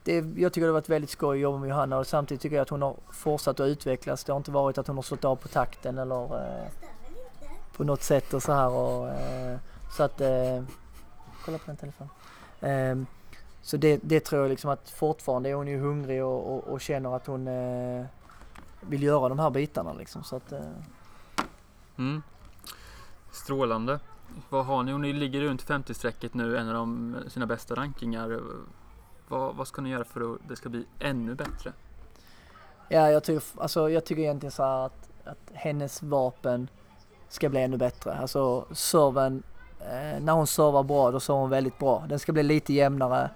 [0.03, 2.55] det, jag tycker det har varit väldigt skoj att jobba med Johanna och samtidigt tycker
[2.55, 4.23] jag att hon har fortsatt att utvecklas.
[4.23, 6.67] Det har inte varit att hon har slått av på takten eller eh,
[7.77, 9.57] på något sätt och så här och eh,
[9.97, 10.63] så att eh,
[11.45, 12.11] kolla på den telefonen.
[12.61, 13.05] Ehm,
[13.67, 16.81] så det, det tror jag liksom att fortfarande är hon ju hungrig och, och, och
[16.81, 18.05] känner att hon eh,
[18.81, 20.59] vill göra de här bitarna liksom så att eh,
[21.97, 22.21] Mm.
[23.31, 23.99] Strålande.
[24.49, 24.93] Vad har ni?
[24.93, 28.41] Och ni ligger runt 50-strecket nu, en av de, sina bästa rankingar.
[29.27, 31.73] Vad, vad ska ni göra för att det ska bli ännu bättre?
[32.89, 36.67] Ja, jag tycker, alltså, jag tycker egentligen så här att, att hennes vapen
[37.29, 38.13] ska bli ännu bättre.
[38.17, 39.43] Alltså serven,
[39.79, 42.05] eh, när hon servar bra då servar hon väldigt bra.
[42.09, 43.29] Den ska bli lite jämnare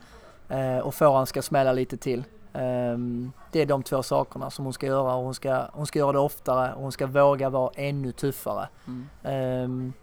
[0.83, 2.23] och forehand ska smälla lite till.
[2.53, 5.99] Ehm, det är de två sakerna som hon ska göra och hon ska, hon ska
[5.99, 8.67] göra det oftare och hon ska våga vara ännu tuffare.
[8.87, 9.07] Mm.
[9.23, 9.93] Ehm,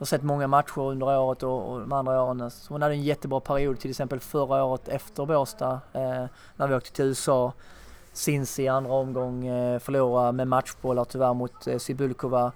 [0.00, 2.50] jag har sett många matcher under året och, och de andra åren.
[2.50, 6.24] Så hon hade en jättebra period till exempel förra året efter Båstad eh,
[6.56, 7.52] när vi åkte till USA.
[8.12, 12.52] Cincy i andra omgång eh, förlorade med matchbollar tyvärr mot eh, Sibulkova.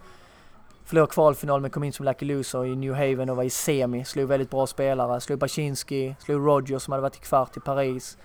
[0.84, 4.04] Förlorade kvalfinal men kom in som lucky loser i New Haven och var i semi.
[4.04, 5.20] Slog väldigt bra spelare.
[5.20, 8.18] Slog Baczynski, slog Rogers som hade varit i kvart i Paris.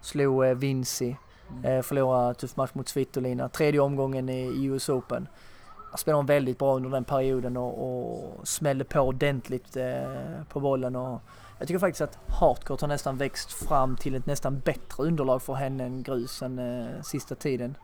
[0.00, 1.16] Slog eh, Vinci.
[1.64, 3.48] Eh, förlorade tuff match mot Svitolina.
[3.48, 5.28] Tredje omgången i, i US Open.
[5.96, 10.96] Spelade hon väldigt bra under den perioden och, och smällde på ordentligt eh, på bollen.
[10.96, 11.20] Och
[11.58, 15.54] jag tycker faktiskt att hardcourt har nästan växt fram till ett nästan bättre underlag för
[15.54, 17.76] henne än grusen eh, sista tiden.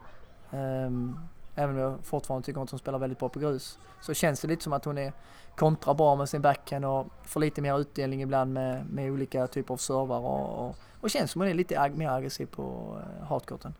[0.51, 1.19] Ehm,
[1.55, 3.79] även om jag fortfarande tycker att hon spelar väldigt bra på grus.
[4.01, 5.13] Så känns det lite som att hon är
[5.57, 9.75] kontra bra med sin backhand och får lite mer utdelning ibland med, med olika typer
[9.75, 13.27] av servar och, och, och känns som hon är lite ag- mer aggressiv på eh,
[13.27, 13.75] hardcourten.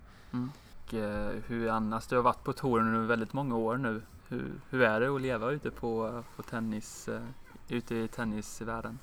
[0.87, 2.07] Och, eh, hur annars?
[2.07, 4.03] Du har varit på touren under väldigt många år nu.
[4.29, 7.21] Hur, hur är det att leva ute på, på tennis, eh,
[7.69, 8.99] ute i tennisvärlden?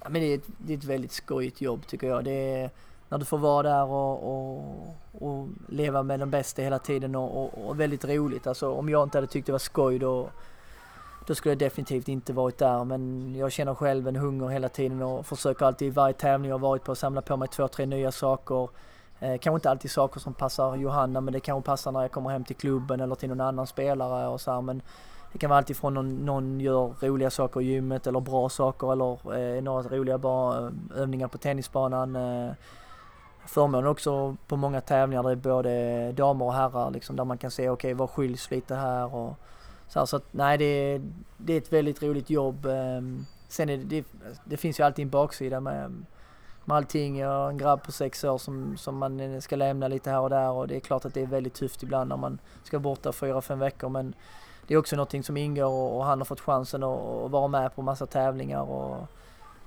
[0.00, 2.24] Ja, men det, är ett, det är ett väldigt skojigt jobb tycker jag.
[2.24, 2.30] Det
[2.62, 2.70] är,
[3.08, 7.42] när du får vara där och, och, och leva med de bästa hela tiden och,
[7.42, 8.46] och, och väldigt roligt.
[8.46, 10.28] Alltså, om jag inte hade tyckt det var skoj då,
[11.26, 12.84] då skulle jag definitivt inte varit där.
[12.84, 16.58] Men jag känner själv en hunger hela tiden och försöker alltid i varje tävling jag
[16.58, 18.68] varit på att samla på mig två, tre nya saker.
[19.20, 22.30] Eh, kanske inte alltid saker som passar Johanna men det kanske passar när jag kommer
[22.30, 24.82] hem till klubben eller till någon annan spelare och så här, Men
[25.32, 29.36] det kan vara alltifrån någon, någon gör roliga saker i gymmet eller bra saker eller
[29.38, 30.20] eh, några roliga
[30.96, 32.16] övningar på tennisbanan.
[32.16, 32.52] Eh,
[33.48, 37.38] förmånen också på många tävlingar där det är både damer och herrar liksom, där man
[37.38, 39.34] kan se okej vad skiljs lite här och
[39.88, 41.02] så, här, så att nej det är,
[41.36, 42.66] det är ett väldigt roligt jobb.
[42.66, 44.06] Ehm, sen är det, det,
[44.44, 46.04] det finns ju alltid en baksida med,
[46.64, 47.18] med allting.
[47.18, 50.30] Jag har en grabb på sex år som, som man ska lämna lite här och
[50.30, 52.82] där och det är klart att det är väldigt tufft ibland när man ska vara
[52.82, 54.14] borta fyra, fem veckor men
[54.66, 57.48] det är också någonting som ingår och, och han har fått chansen att, att vara
[57.48, 59.06] med på massa tävlingar och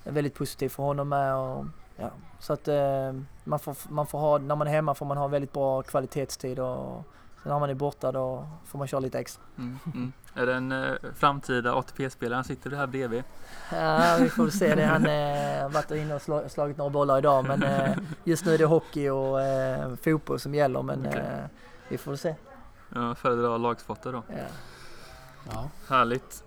[0.03, 1.35] är väldigt positivt för honom med.
[1.35, 1.65] Och,
[2.01, 2.09] ja.
[2.39, 5.27] Så att eh, man, får, man får ha, när man är hemma får man ha
[5.27, 7.03] väldigt bra kvalitetstid och
[7.43, 9.43] sen när man är borta då får man köra lite extra.
[9.57, 10.11] Mm, mm.
[10.33, 12.35] Är det en eh, framtida ATP-spelare?
[12.35, 13.23] Han sitter här bredvid.
[13.71, 14.85] Ja, vi får se det.
[14.85, 18.53] Han eh, har varit inne och sla- slagit några bollar idag men eh, just nu
[18.53, 21.19] är det hockey och eh, fotboll som gäller men Okej.
[21.21, 21.45] eh,
[21.87, 22.35] vi får se.
[22.95, 24.23] Jag föredrar lagsporter då.
[24.27, 24.35] Ja.
[25.51, 25.69] Ja.
[25.89, 26.43] Härligt.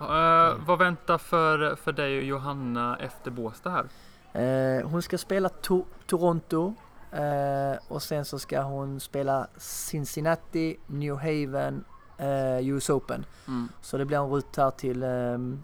[0.00, 3.86] Eh, vad väntar för, för dig och Johanna efter Båstad här?
[4.78, 6.74] Eh, hon ska spela to- Toronto
[7.12, 11.84] eh, och sen så ska hon spela Cincinnati, New Haven,
[12.62, 13.24] US Open.
[13.48, 13.68] Mm.
[13.80, 15.62] Så det blir en rutt här till, ehm,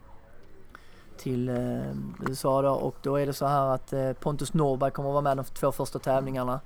[1.16, 1.92] till eh,
[2.28, 5.36] USA då och då är det så här att Pontus Norberg kommer att vara med
[5.36, 6.60] de två första tävlingarna.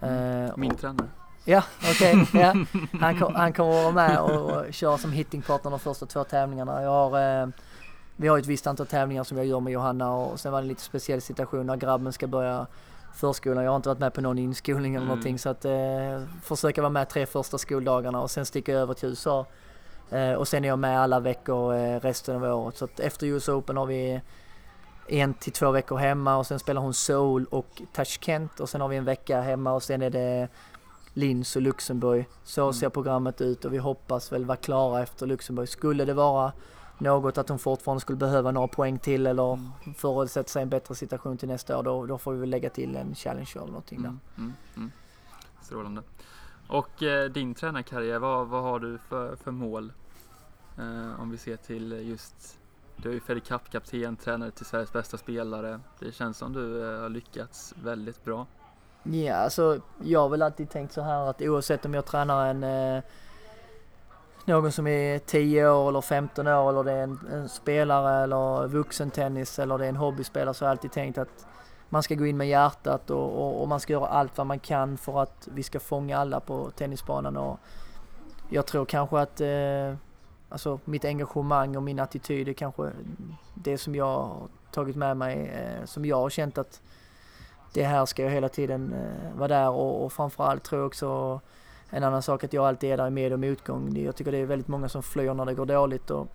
[0.00, 1.08] Eh, Min och- tränare.
[1.44, 2.26] Ja, okej.
[2.32, 2.54] ja.
[3.00, 6.82] han, kom, han kommer vara med och, och köra som hittingpartner de första två tävlingarna.
[6.82, 7.48] Jag har, eh,
[8.16, 10.64] vi har ett visst antal tävlingar som jag gör med Johanna och sen var det
[10.64, 12.66] en lite speciell situation när grabben ska börja
[13.14, 13.64] förskolan.
[13.64, 15.08] Jag har inte varit med på någon inskolning eller Mm.
[15.08, 19.08] någonting så att eh, försöka vara med tre första skoldagarna och sen sticka över till
[19.08, 19.46] USA.
[20.10, 22.76] Eh, och sen är jag med alla veckor eh, resten av året.
[22.76, 24.20] Så att efter US Open har vi
[25.08, 28.88] en till två veckor hemma och sen spelar hon Seoul och Tashkent och sen har
[28.88, 30.48] vi en vecka hemma och sen är det
[31.14, 32.28] Linz och Luxemburg.
[32.44, 32.72] Så Mm.
[32.72, 35.68] ser programmet ut och vi hoppas väl vara klara efter Luxemburg.
[35.68, 36.52] Skulle det vara
[36.98, 39.94] något att hon fortfarande skulle behöva några poäng till eller Mm.
[39.94, 42.40] för att sätta sig i en bättre situation till nästa år då, då får vi
[42.40, 44.08] väl lägga till en challenge eller någonting där.
[44.08, 44.90] Mm, mm, mm.
[45.62, 46.02] Strålande.
[46.68, 49.92] Och eh, din tränarkarriär, vad, vad har du för, för mål?
[50.78, 52.58] Eh, om vi ser till just,
[52.96, 55.80] du är ju Fed Cup-kapten, tränare till Sveriges bästa spelare.
[55.98, 58.46] Det känns som du eh, har lyckats väldigt bra.
[59.02, 62.64] Ja, alltså jag har väl alltid tänkt så här att oavsett om jag tränar en
[62.64, 63.02] eh,
[64.44, 68.68] någon som är 10 år eller 15 år eller det är en, en spelare eller
[68.68, 71.46] vuxentennis eller det är en hobbyspelare så har jag alltid tänkt att
[71.88, 74.58] man ska gå in med hjärtat och, och, och man ska göra allt vad man
[74.58, 77.58] kan för att vi ska fånga alla på tennisbanan och
[78.48, 79.94] jag tror kanske att eh,
[80.48, 82.90] alltså mitt engagemang och min attityd är kanske
[83.54, 86.80] det som jag har tagit med mig eh, som jag har känt att
[87.72, 91.40] det här ska jag hela tiden eh, vara där och, och framförallt tror jag också
[91.90, 93.96] en annan sak att jag alltid är där i med och motgång.
[93.96, 96.26] Jag tycker det är väldigt många som flyr när det går dåligt och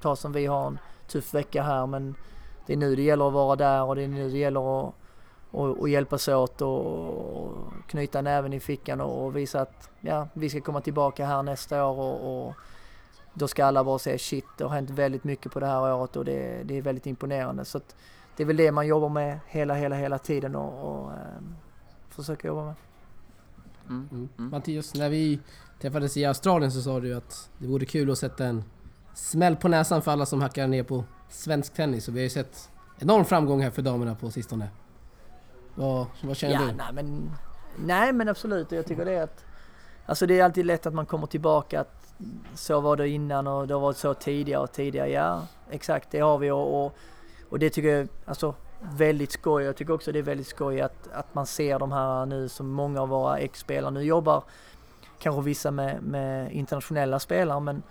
[0.00, 0.78] ta som vi har en
[1.08, 2.14] tuff vecka här men
[2.66, 4.94] det är nu det gäller att vara där och det är nu det gäller att
[5.52, 6.86] och, och hjälpas åt och,
[7.42, 7.52] och
[7.86, 11.86] knyta näven i fickan och, och visa att ja, vi ska komma tillbaka här nästa
[11.86, 12.54] år och, och
[13.34, 16.16] då ska alla bara säga shit, det har hänt väldigt mycket på det här året
[16.16, 17.64] och det, det är väldigt imponerande.
[17.64, 17.96] Så att
[18.36, 21.54] det är väl det man jobbar med hela, hela, hela tiden och, och ehm,
[22.08, 22.74] försöker jobba med.
[23.88, 24.08] Mm.
[24.12, 24.28] Mm.
[24.38, 24.50] Mm.
[24.50, 25.40] Mattias, när vi
[25.80, 28.64] träffades i Australien så sa du att det vore kul att sätta en
[29.14, 32.08] smäll på näsan för alla som hackar ner på svensk tennis.
[32.08, 34.68] Och vi har ju sett enorm framgång här för damerna på sistone.
[35.74, 36.72] Vad, vad känner Ja, du?
[36.72, 37.30] nej men,
[37.76, 39.44] nej men absolut och jag tycker det är att
[40.06, 42.14] Alltså det är alltid lätt att man kommer tillbaka att
[42.54, 45.10] så var det innan och det har varit så tidigare och tidigare.
[45.10, 46.96] Ja, exakt det har vi och, och,
[47.52, 49.64] och det tycker jag alltså väldigt skoj.
[49.64, 52.70] Jag tycker också det är väldigt skoj att, att man ser de här nu som
[52.70, 54.44] många av våra ex-spelare nu jobbar.
[55.18, 57.82] Kanske vissa med, med internationella spelare men,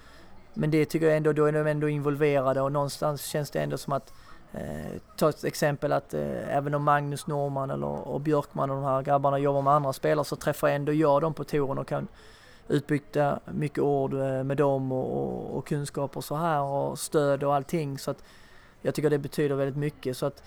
[0.54, 3.78] men det tycker jag ändå, då är de ändå involverade och någonstans känns det ändå
[3.78, 4.14] som att
[4.54, 8.86] Eh, ta ett exempel att eh, även om Magnus Norman eller och Björkman och de
[8.86, 12.08] här grabbarna jobbar med andra spelare så träffar ändå jag dem på touren och kan
[12.68, 17.56] utbyta mycket ord eh, med dem och, och, och kunskaper så här och stöd och
[17.56, 18.24] allting så att
[18.82, 20.44] jag tycker det betyder väldigt mycket så att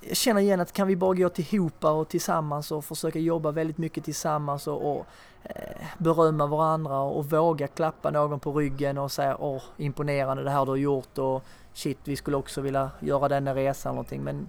[0.00, 3.78] jag känner igen att kan vi bara gå tillhopa och tillsammans och försöka jobba väldigt
[3.78, 5.06] mycket tillsammans och, och
[5.42, 10.50] eh, berömma varandra och, och våga klappa någon på ryggen och säga åh imponerande det
[10.50, 14.22] här du har gjort och shit vi skulle också vilja göra denna resan någonting.
[14.22, 14.48] Men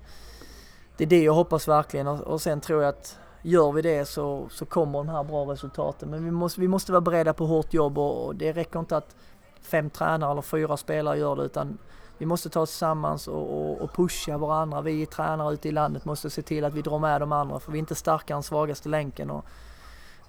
[0.97, 4.05] det är det jag hoppas verkligen och, och sen tror jag att gör vi det
[4.05, 6.09] så, så kommer de här bra resultaten.
[6.09, 8.97] Men vi måste, vi måste vara beredda på hårt jobb och, och det räcker inte
[8.97, 9.15] att
[9.61, 11.77] fem tränare eller fyra spelare gör det utan
[12.21, 14.81] vi måste ta oss tillsammans och, och, och pusha varandra.
[14.81, 17.71] Vi tränare ute i landet måste se till att vi drar med de andra för
[17.71, 19.29] vi är inte starkare än svagaste länken.
[19.29, 19.45] Och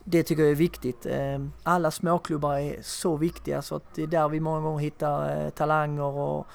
[0.05, 1.07] det tycker jag är viktigt.
[1.07, 5.45] Ehm, alla småklubbar är så viktiga så att det är där vi många gånger hittar
[5.45, 6.47] eh, talanger och,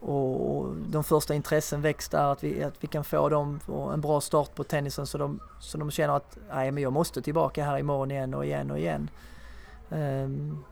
[0.00, 2.32] och, de första intressen väcks där.
[2.32, 5.40] Att vi, att vi kan få dem och en bra start på tennisen så de,
[5.60, 8.78] så de känner att nej men jag måste tillbaka här imorgon igen och igen och
[8.78, 9.10] igen.
[9.90, 10.64] Ehm,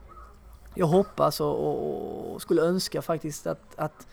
[0.74, 4.06] jag hoppas och, och, och skulle önska faktiskt att, att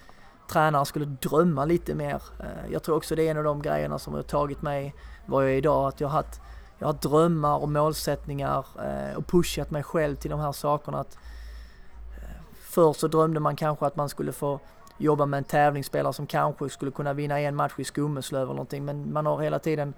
[0.51, 2.21] tränare skulle drömma lite mer.
[2.39, 4.95] Eh, jag tror också det är en av de grejerna som har tagit mig
[5.25, 5.87] var jag är idag.
[5.87, 6.41] Att jag har haft,
[6.79, 10.99] jag har drömmar och målsättningar eh, och pushat mig själv till de här sakerna.
[10.99, 11.17] Att,
[12.17, 14.59] eh, förr så drömde man kanske att man skulle få
[14.97, 18.85] jobba med en tävlingsspelare som kanske skulle kunna vinna en match i Skummeslöv eller någonting.
[18.85, 19.93] Men man har hela tiden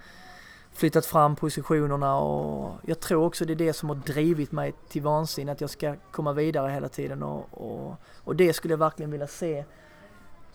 [0.74, 5.02] flyttat fram positionerna och jag tror också det är det som har drivit mig till
[5.02, 9.12] vansinne att jag ska komma vidare hela tiden och, och, och det skulle jag verkligen
[9.12, 9.66] vilja se.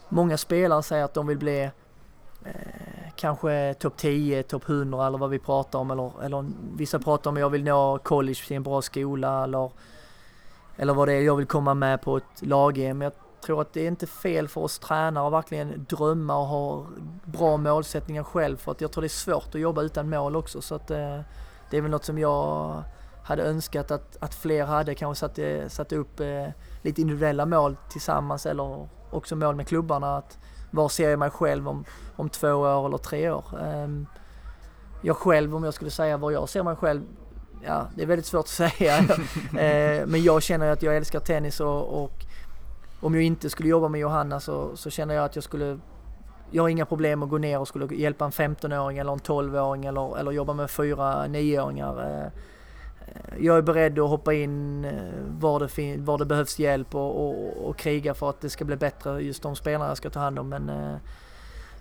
[0.08, 1.62] Många spelare säger att de vill bli
[2.44, 2.50] eh,
[3.16, 7.36] kanske topp 10, topp 100 eller vad vi pratar om eller, eller vissa pratar om
[7.36, 9.70] att jag vill nå college till en bra skola eller,
[10.76, 13.10] eller vad det är jag vill komma med på ett lag-EM.
[13.40, 16.86] Tror att det är inte fel för oss tränare att verkligen drömma och ha
[17.24, 20.60] bra målsättningar själv för att jag tror det är svårt att jobba utan mål också
[20.60, 21.20] så att eh,
[21.70, 22.82] det är väl något som jag
[23.28, 26.46] hade önskat att, att fler hade kanske satt, eh, satt upp eh,
[26.82, 30.16] lite individuella mål tillsammans eller också mål med klubbarna.
[30.16, 30.38] Att
[30.70, 31.84] var ser jag mig själv om,
[32.16, 33.44] om två år eller tre år?
[33.84, 34.06] Um,
[35.02, 37.02] jag själv, om jag skulle säga var jag ser mig själv,
[37.64, 38.48] ja det är väldigt svårt att
[38.78, 39.00] säga.
[39.00, 42.24] uh, men jag känner att jag älskar tennis och, och
[43.00, 45.78] om jag inte skulle jobba med Johanna så, så känner jag att jag skulle
[46.50, 49.84] jag har inga problem att gå ner och skulle hjälpa en 15-åring eller en 12-åring
[49.84, 52.22] eller, eller jobba med fyra 9-åringar.
[52.22, 52.32] Eh,
[53.40, 54.92] jag är beredd att hoppa in eh,
[55.38, 58.76] var det, var det behövs hjälp och, och, och, kriga för att det ska bli
[58.76, 60.48] bättre just de spelarna jag ska ta hand om.
[60.48, 60.96] Men eh,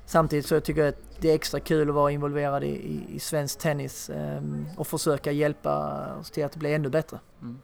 [0.06, 3.20] samtidigt så tycker jag att det är extra kul att vara involverad i, i, i
[3.20, 4.42] svensk tennis eh,
[4.78, 7.20] och försöka hjälpa oss till att bli ännu bättre.
[7.42, 7.60] Mm.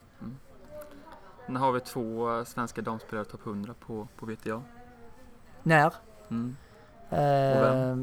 [1.48, 4.62] Nu har vi två svenska damspelare topp 100 på, på VTA.
[5.64, 5.94] När?
[6.30, 6.56] Mm.
[7.10, 7.96] Eh,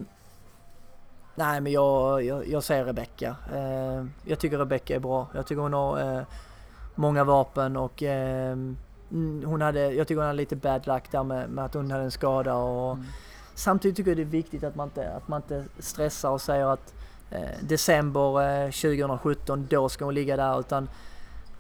[1.35, 3.37] nej men jag, jag, jag säger Rebecka.
[3.53, 5.27] Eh, jag tycker Rebecka är bra.
[5.35, 6.23] Jag tycker hon har eh,
[6.95, 8.57] många vapen och eh,
[9.45, 12.05] hon hade, jag tycker hon hade lite bad luck där med, med att hon hade
[12.05, 13.07] en skada och mm.
[13.55, 16.67] samtidigt tycker jag det är viktigt att man inte, att man inte stressar och säger
[16.67, 16.95] att
[17.31, 20.89] eh, december 2017 då ska hon ligga där utan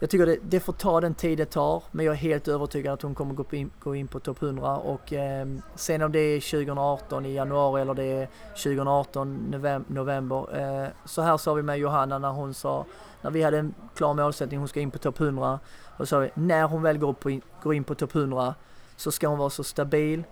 [0.01, 2.95] jag tycker det, det, får ta den tid det tar, men jag är helt övertygad
[2.95, 6.19] att hon kommer gå in, gå in på topp 100 och eh, sen om det
[6.19, 11.79] är 2018 i januari eller det är 2018 november, eh, så här sa vi med
[11.79, 12.85] Johanna när hon sa,
[13.23, 15.59] när vi hade en klar målsättning, hon ska in på topp 100,
[15.97, 18.55] och sa vi när hon väl går, på, går in på topp 100
[18.97, 20.23] så ska hon vara så stabil,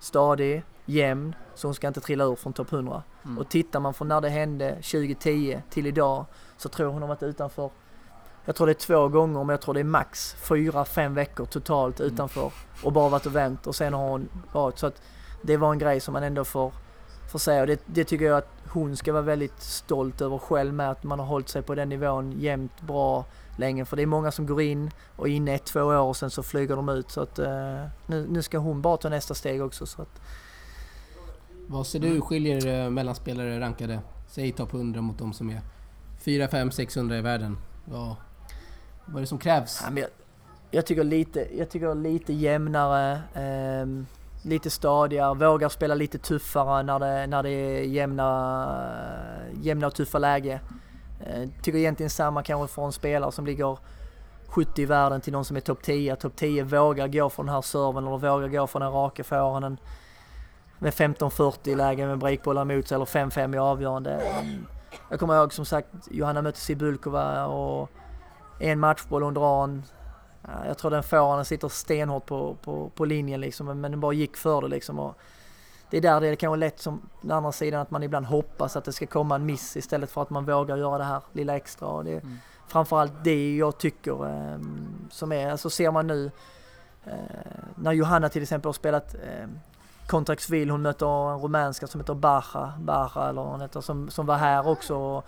[0.00, 3.02] stadig, jämn, så hon ska inte trilla ur från topp 100.
[3.24, 3.38] Mm.
[3.38, 6.24] Och tittar man från när det hände 2010 till idag
[6.56, 7.70] så tror hon har varit utanför
[8.46, 11.44] jag tror det är två gånger, men jag tror det är max fyra, fem veckor
[11.44, 12.12] totalt mm.
[12.12, 12.52] utanför.
[12.82, 14.78] Och bara varit och vänt och sen har hon varit.
[14.78, 15.02] Så att
[15.42, 16.72] det var en grej som man ändå får,
[17.32, 17.60] får säga.
[17.60, 21.04] Och det, det tycker jag att hon ska vara väldigt stolt över själv med att
[21.04, 23.24] man har hållit sig på den nivån jämnt bra
[23.56, 23.84] länge.
[23.84, 26.42] För det är många som går in och inne ett, två år och sen så
[26.42, 27.10] flyger de ut.
[27.10, 27.46] Så att uh,
[28.06, 30.20] nu, nu ska hon bara ta nästa steg också så att
[31.66, 35.60] Vad ser du skiljer eh, mellan spelare rankade, säg topp 100 mot de som är
[36.18, 37.58] 4, 5, 600 i världen?
[37.90, 38.16] Ja,
[39.06, 39.84] vad är det som krävs?
[39.84, 40.08] Ja, jag,
[40.70, 43.86] jag, tycker lite, jag tycker lite jämnare, eh,
[44.42, 48.90] lite stadigare, vågar spela lite tuffare när det, när det är jämna,
[49.62, 50.60] jämna och tuffa läge.
[51.26, 53.78] Eh, tycker egentligen samma kanske för en spelare som ligger
[54.46, 56.16] 70 i världen till någon som är topp 10.
[56.16, 59.78] Topp 10 vågar gå för den här serven eller vågar gå för den raka forehanden.
[60.78, 64.22] med 15-40 i läge med breakbollar emot sig eller 5-5 i avgörande.
[65.10, 67.90] Jag kommer ihåg som sagt Johanna mötte Sibulkova och
[68.58, 69.82] en matchboll drar en,
[70.66, 74.12] jag tror den får den sitter stenhårt på, på, på linjen liksom, men den bara
[74.12, 74.98] gick för det liksom.
[74.98, 75.18] Och
[75.90, 78.76] det är där det är kanske lätt som den andra sidan att man ibland hoppas
[78.76, 81.56] att det ska komma en miss istället för att man vågar göra det här lilla
[81.56, 81.88] extra.
[81.88, 82.38] Och det är mm.
[82.68, 84.58] framförallt det jag tycker eh,
[85.10, 86.30] som är, alltså ser man nu
[87.04, 87.12] eh,
[87.74, 89.48] när Johanna till exempel har spelat eh,
[90.10, 94.68] hon möter en rumänska som heter Baja, Baja eller hon heter, som, som var här
[94.68, 94.96] också.
[94.96, 95.24] Och,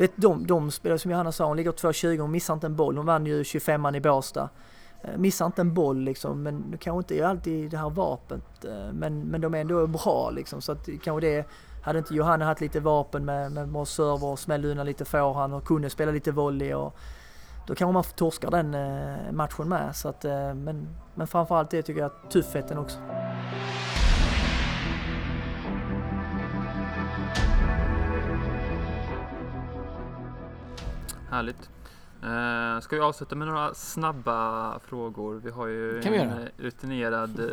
[0.00, 2.76] du vet, de, de spelare som Johanna sa, hon ligger 2,20, hon missar inte en
[2.76, 2.96] boll.
[2.96, 4.48] Hon vann ju 25an i Båstad.
[5.02, 8.64] Eh, missar inte en boll liksom, men nu kanske inte är alltid det här vapnet.
[8.64, 11.46] Eh, men, men de är ändå bra liksom, så att kanske det
[11.82, 15.54] hade inte Johanna haft lite vapen med, med, bra server och smällde undan lite forehand
[15.54, 16.96] och kunde spela lite volley och
[17.66, 19.96] då kanske man torskar den eh, matchen med.
[19.96, 22.98] Så att, men, men framförallt det tycker jag, tuffheten också.
[31.30, 31.70] Härligt.
[32.24, 35.40] Uh, ska vi avsluta med några snabba frågor?
[35.44, 37.48] Vi har ju kan en rutinerad uh,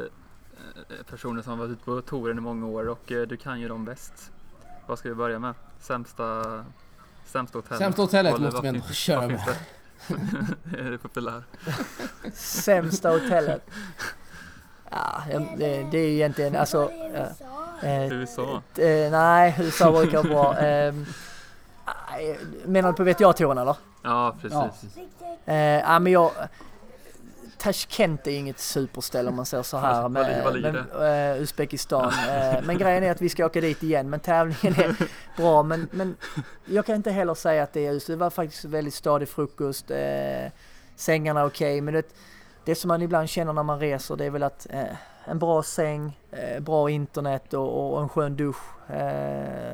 [1.09, 3.67] personer som har varit ute på touren i många år och uh, du kan ju
[3.67, 4.31] dem bäst.
[4.87, 5.53] Vad ska vi börja med?
[5.79, 6.43] Sämsta,
[7.25, 7.79] sämsta hotellet?
[7.79, 9.41] Sämsta hotellet måste vi ändå köra med.
[10.77, 11.43] är det populär?
[12.33, 13.69] Sämsta hotellet?
[14.89, 15.23] Ja,
[15.57, 16.91] det, det är egentligen alltså...
[17.83, 18.61] Uh, USA?
[19.11, 20.57] nej, USA brukar vara bra.
[20.57, 21.05] Ehm,
[22.65, 23.75] Menar du på VTA-touren eller?
[24.03, 24.57] Ja, precis.
[25.45, 25.53] Ja.
[25.53, 26.31] Eh, ja, men jag...
[27.57, 30.75] Tashkent är inget superställe om man säger så här med, med
[31.35, 32.05] uh, Uzbekistan.
[32.05, 34.09] Uh, men grejen är att vi ska åka dit igen.
[34.09, 34.95] Men tävlingen är
[35.37, 35.63] bra.
[35.63, 36.15] Men, men
[36.65, 39.91] jag kan inte heller säga att det är Det var faktiskt väldigt stadig frukost.
[39.91, 39.97] Uh,
[40.95, 41.73] sängarna är okej.
[41.73, 42.15] Okay, men det,
[42.65, 44.67] det som man ibland känner när man reser det är väl att
[45.25, 46.19] en bra säng,
[46.59, 48.63] bra internet och, och, en skön dusch.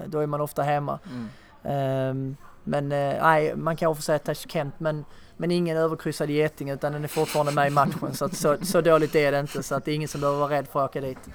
[0.05, 0.99] då är man ofta hemma.
[1.05, 1.29] Mm.
[1.63, 5.05] Um, men eh, nej, man kan få säga Tashkent men,
[5.37, 8.13] men ingen överkryssad geting utan den är fortfarande med i matchen.
[8.13, 10.39] Så, att, så, så dåligt är det inte så att det är ingen som behöver
[10.39, 11.29] vara rädd för att åka dit.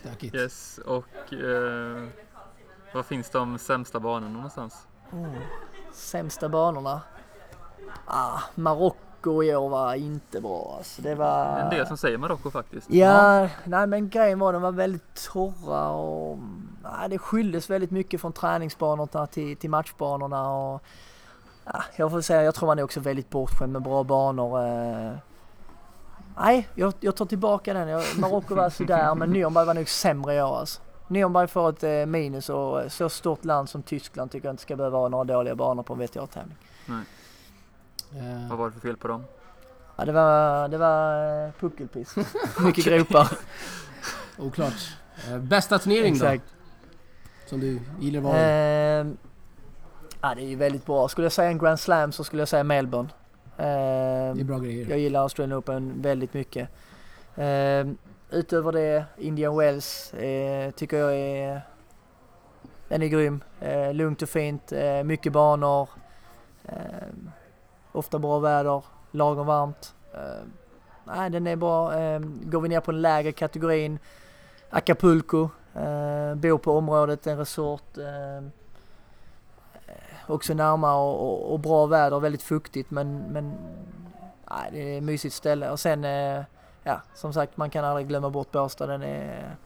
[0.00, 0.34] Stökigt.
[0.34, 2.08] Yes, och eh,
[2.94, 4.86] var finns de sämsta banorna någonstans?
[5.12, 5.30] Mm.
[5.92, 7.00] Sämsta banorna?
[8.04, 11.02] Ah, Marocko Marocko i år var inte bra alltså.
[11.02, 11.58] Det var...
[11.58, 12.90] En del som säger Marocko faktiskt.
[12.90, 16.38] Ja, nej men grejen var de var väldigt torra och
[16.82, 20.82] nej, det skildes väldigt mycket från träningsbanorna till, till matchbanorna och
[21.64, 24.66] ja, jag får säga, jag tror man är också väldigt bortskämd med bra banor.
[24.66, 25.12] Eh.
[26.36, 28.02] Nej, jag, jag tar tillbaka den.
[28.18, 30.80] Marocko var sådär men Nürnberg var nog sämre i år alltså.
[31.08, 34.62] Nürnberg får ett eh, minus och eh, så stort land som Tyskland tycker jag inte
[34.62, 36.56] ska behöva ha några dåliga banor på en WTA-tävling.
[38.14, 39.24] Eh, Vad var det för fel på dem?
[39.96, 42.14] Ja, det var, det var eh, puckelpiss.
[42.64, 43.28] Mycket gropar.
[44.38, 44.96] oklart.
[45.28, 46.42] Eh, bästa turnering Exakt.
[46.46, 47.48] då?
[47.48, 48.34] Som du gillar var?
[48.36, 49.16] Ehm,
[50.20, 51.08] ja, det är ju väldigt bra.
[51.08, 53.08] Skulle jag säga en Grand Slam så skulle jag säga Melbourne.
[53.56, 54.86] Ehm, det är bra grejer.
[54.90, 56.68] jag gillar Australian Open väldigt mycket.
[57.36, 57.96] Ehm,
[58.30, 61.60] utöver det, Indian Wells eh, tycker jag är...
[62.88, 63.40] Den är grym.
[63.60, 65.88] Eh, lugnt och fint, eh, mycket banor
[67.96, 69.94] ofta bra väder, lagom varmt.
[70.14, 70.52] Ehm,
[71.04, 71.94] nej, den är bra.
[71.94, 73.98] Ehm, går vi ner på den lägre kategorin,
[74.70, 75.48] Acapulco.
[75.74, 77.98] Eh, bor på området, en resort.
[77.98, 78.48] Eh,
[80.26, 83.54] också närmare och, och, och bra väder, väldigt fuktigt men, men
[84.50, 85.70] nej, det är ett mysigt ställe.
[85.70, 86.42] Och sen, eh,
[86.82, 88.86] ja som sagt man kan aldrig glömma bort Båstad.
[88.86, 89.56] Den är,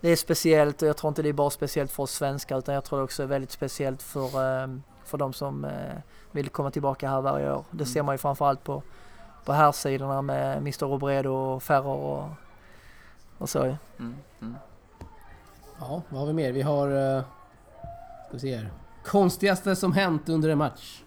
[0.00, 2.74] det är speciellt och jag tror inte det är bara speciellt för oss svenskar utan
[2.74, 4.68] jag tror det också är väldigt speciellt för, eh,
[5.04, 5.96] för de som eh,
[6.32, 7.64] vill komma tillbaka här varje år.
[7.70, 8.82] Det ser man ju framförallt på,
[9.44, 12.28] på här sidorna med Mr Robredo och Ferrer och,
[13.38, 13.58] och så.
[13.58, 13.76] ju.
[13.98, 14.54] Mm, mm.
[15.78, 16.52] Ja, vad har vi mer?
[16.52, 16.88] Vi har...
[16.88, 17.22] Uh,
[18.26, 18.72] ska vi se här.
[19.04, 21.02] Konstigaste som hänt under en match?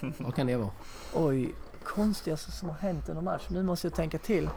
[0.18, 0.70] vad kan det vara?
[1.14, 1.54] Oj,
[1.84, 3.46] konstigaste som har hänt under match.
[3.48, 4.50] Nu måste jag tänka till.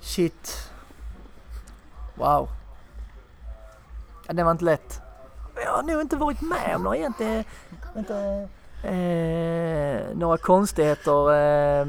[0.00, 0.70] Shit.
[2.14, 2.48] Wow.
[4.26, 5.00] Ja, det var inte lätt.
[5.64, 7.44] Jag har nog inte varit med om några egentligen.
[7.96, 8.48] Inte,
[8.82, 11.32] eh, några konstigheter.
[11.32, 11.86] Eh.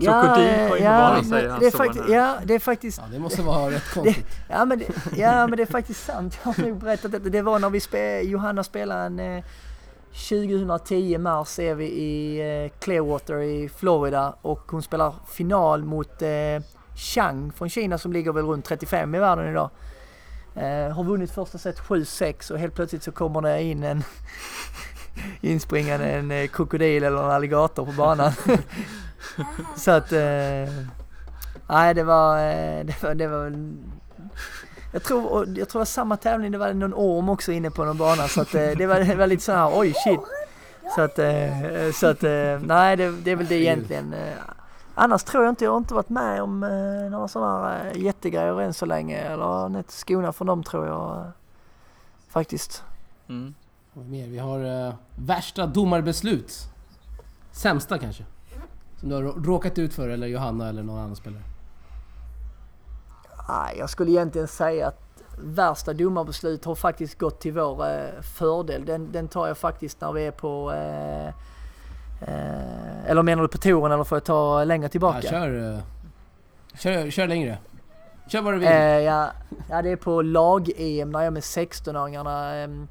[0.00, 2.14] Krokodil på eh, innebanan, säger men han det är.
[2.14, 4.26] Ja, det är faktiskt Ja, det måste vara rätt konstigt.
[4.48, 6.38] Ja men, det, ja men det är faktiskt sant.
[6.44, 7.28] Jag har nog berättat detta.
[7.28, 9.44] Det var när vi spe, Johanna spelade en eh,
[10.12, 16.28] 2010 mars är vi i eh, Clearwater i Florida och hon spelar final mot eh,
[16.98, 19.70] Chang från Kina som ligger väl runt 35 i världen idag.
[20.54, 24.04] Eh, har vunnit första set 7-6 och helt plötsligt så kommer det in en
[25.40, 28.32] inspringande en eh, krokodil eller en alligator på banan.
[29.76, 30.74] så att eh,
[31.68, 33.52] nej det var, eh, det var, det var
[34.92, 37.84] jag tror, jag tror det var samma tävling, det var någon orm också inne på
[37.84, 40.20] någon bana så att eh, det var, det var lite så här, oj shit.
[40.94, 44.14] Så att, eh, så att eh, nej det, det är väl det egentligen.
[45.00, 48.02] Annars tror jag inte, jag har inte varit med om eh, några sådana här eh,
[48.02, 49.18] jättegrejer än så länge.
[49.18, 51.26] Eller ett skona från dem tror jag eh,
[52.28, 52.84] faktiskt.
[53.28, 53.54] Mm.
[53.92, 54.26] Mer?
[54.26, 56.54] Vi har eh, värsta domarbeslut.
[57.52, 58.24] Sämsta kanske?
[59.00, 61.42] Som du har rå- råkat ut för eller Johanna eller någon annan spelare?
[63.48, 68.84] Nej, jag skulle egentligen säga att värsta domarbeslut har faktiskt gått till vår eh, fördel.
[68.84, 70.72] Den, den tar jag faktiskt när vi är på...
[70.72, 71.34] Eh,
[73.06, 75.20] eller menar du på touren eller får jag ta längre tillbaka?
[75.22, 75.80] Ja, kör, eh,
[76.78, 77.58] kör, kör längre.
[78.28, 78.68] Kör vad du vill.
[78.68, 79.30] Eh, ja,
[79.70, 82.54] ja, det är på lag-EM när jag är med 16-åringarna.
[82.54, 82.88] ehm,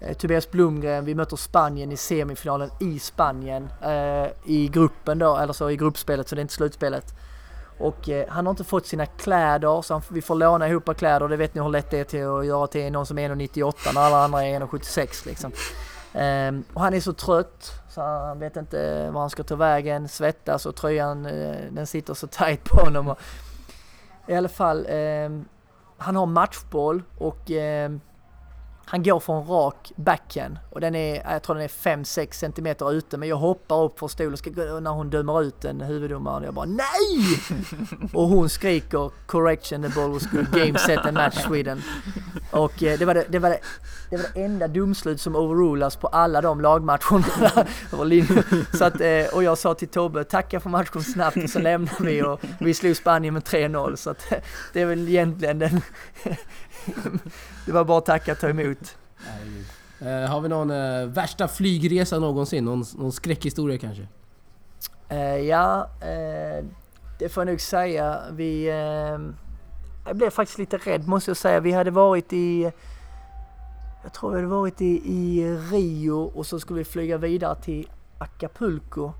[0.00, 3.68] Eh, Tobias Blomgren, vi möter Spanien i semifinalen i Spanien.
[3.82, 7.14] Eh, I gruppen då, eller så i gruppspelet så det är inte slutspelet.
[7.78, 11.28] Och eh, han har inte fått sina kläder så han, vi får låna ihop kläder.
[11.28, 13.94] Det vet ni hur lätt det är till att göra till någon som är 1,98
[13.94, 15.52] när alla andra är 1,76 liksom.
[16.14, 20.08] Ehm, och han är så trött så han vet inte var han ska ta vägen,
[20.08, 23.14] svettas och tröjan eh, den sitter så tight på honom.
[24.26, 25.44] I alla fall, ehm,
[25.96, 28.00] han har matchboll och ehm,
[28.88, 32.92] han går för en rak backhand och den är, jag tror den är 5-6 centimeter
[32.92, 36.40] ute men jag hoppar upp för stol och ska när hon dömer ut en huvuddomare
[36.40, 37.40] och jag bara NEJ!
[38.12, 41.82] och hon skriker correction the ball was good game set and match Sweden.
[42.50, 43.58] Och eh, det var det, det, var det,
[44.10, 47.66] det var det enda domslut som overrulas på alla de lagmatcherna.
[48.72, 52.04] så att, eh, och jag sa till Tobbe, tacka för matchen snabbt och så lämnar
[52.04, 54.32] vi och vi slog Spanien med 3-0 så att
[54.72, 55.80] det är väl egentligen den
[57.66, 58.75] det var bara att tacka och ta emot.
[60.00, 62.64] Eh, har vi någon eh, värsta flygresa någonsin?
[62.64, 64.06] Någon, någon skräckhistoria kanske?
[65.08, 66.64] Eh, ja, eh,
[67.18, 68.20] det får jag nog säga.
[68.32, 69.18] Vi, eh,
[70.06, 71.60] jag blev faktiskt lite rädd måste jag säga.
[71.60, 72.72] Vi hade varit i,
[74.02, 77.88] jag tror vi hade varit i, i Rio och så skulle vi flyga vidare till
[78.18, 79.12] Acapulco.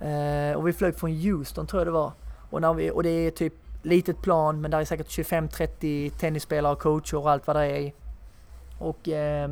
[0.00, 2.12] Eh, och vi flög från Houston tror jag det var.
[2.50, 6.72] Och, när vi, och det är typ litet plan men där är säkert 25-30 tennisspelare
[6.72, 7.92] och coacher och allt vad det är.
[8.78, 9.50] Och eh,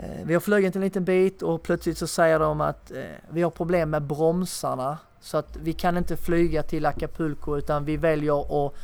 [0.00, 3.42] Eh, vi har flugit en liten bit och plötsligt så säger de att eh, vi
[3.42, 8.66] har problem med bromsarna så att vi kan inte flyga till Acapulco utan vi väljer
[8.66, 8.74] att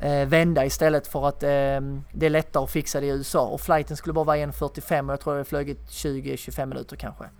[0.00, 1.80] eh, vända istället för att eh,
[2.12, 3.46] det är lättare att fixa det i USA.
[3.46, 7.24] Och flighten skulle bara vara 1.45 och jag tror jag flugit 20-25 minuter kanske.
[7.24, 7.34] Mm.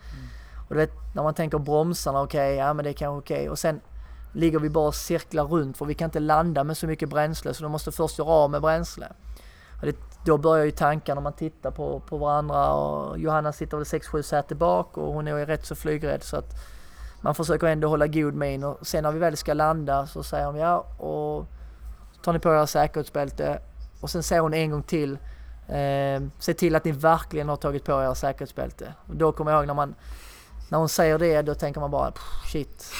[0.69, 3.37] Och vet, när man tänker bromsarna, okej, okay, ja men det är kanske okej.
[3.37, 3.49] Okay.
[3.49, 3.81] Och sen
[4.33, 7.55] ligger vi bara och cirklar runt för vi kan inte landa med så mycket bränsle
[7.55, 9.07] så de måste först göra av med bränsle.
[9.81, 13.77] Och det, då börjar ju tankarna när man tittar på, på varandra och Johanna sitter
[13.77, 16.51] väl 6-7 säte bak och hon är rätt så flygrädd så att
[17.21, 20.45] man försöker ändå hålla god min och sen när vi väl ska landa så säger
[20.45, 21.47] de ja och
[22.23, 23.59] tar ni på er säkerhetsbälte
[24.01, 25.19] och sen säger hon en gång till
[25.69, 28.95] eh, se till att ni verkligen har tagit på er säkerhetsbälte.
[29.07, 29.95] Och då kommer jag ihåg när man
[30.69, 32.13] när hon säger det då tänker man bara
[32.53, 32.93] shit,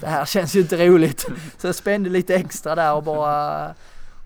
[0.00, 1.26] det här känns ju inte roligt.
[1.58, 3.74] Så jag spände lite extra där och bara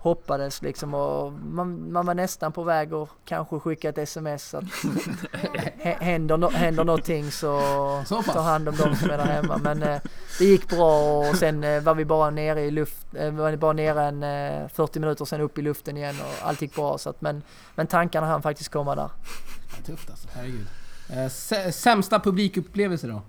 [0.05, 4.63] hoppades liksom och man, man var nästan på väg att kanske skicka ett sms att
[5.77, 7.61] händer, händer någonting så,
[8.05, 9.57] så ta hand om dem som är där hemma.
[9.57, 10.01] Men eh,
[10.39, 13.73] det gick bra och sen eh, var vi bara nere i luft, eh, var bara
[13.73, 16.97] nere en eh, 40 minuter sen upp i luften igen och allt gick bra.
[16.97, 17.43] Så att, men,
[17.75, 19.09] men tankarna hann faktiskt komma där.
[19.85, 20.67] Tufft alltså, herregud.
[21.09, 23.21] Eh, sämsta publikupplevelse då?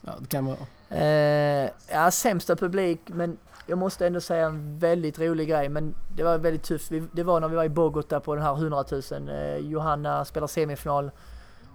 [0.00, 0.58] Ja, det kan vara...
[1.02, 6.22] Eh, ja, sämsta publik, men jag måste ändå säga en väldigt rolig grej, men det
[6.22, 6.92] var väldigt tufft.
[7.12, 9.28] Det var när vi var i Bogota på den här 100 000.
[9.28, 11.10] Eh, Johanna spelar semifinal,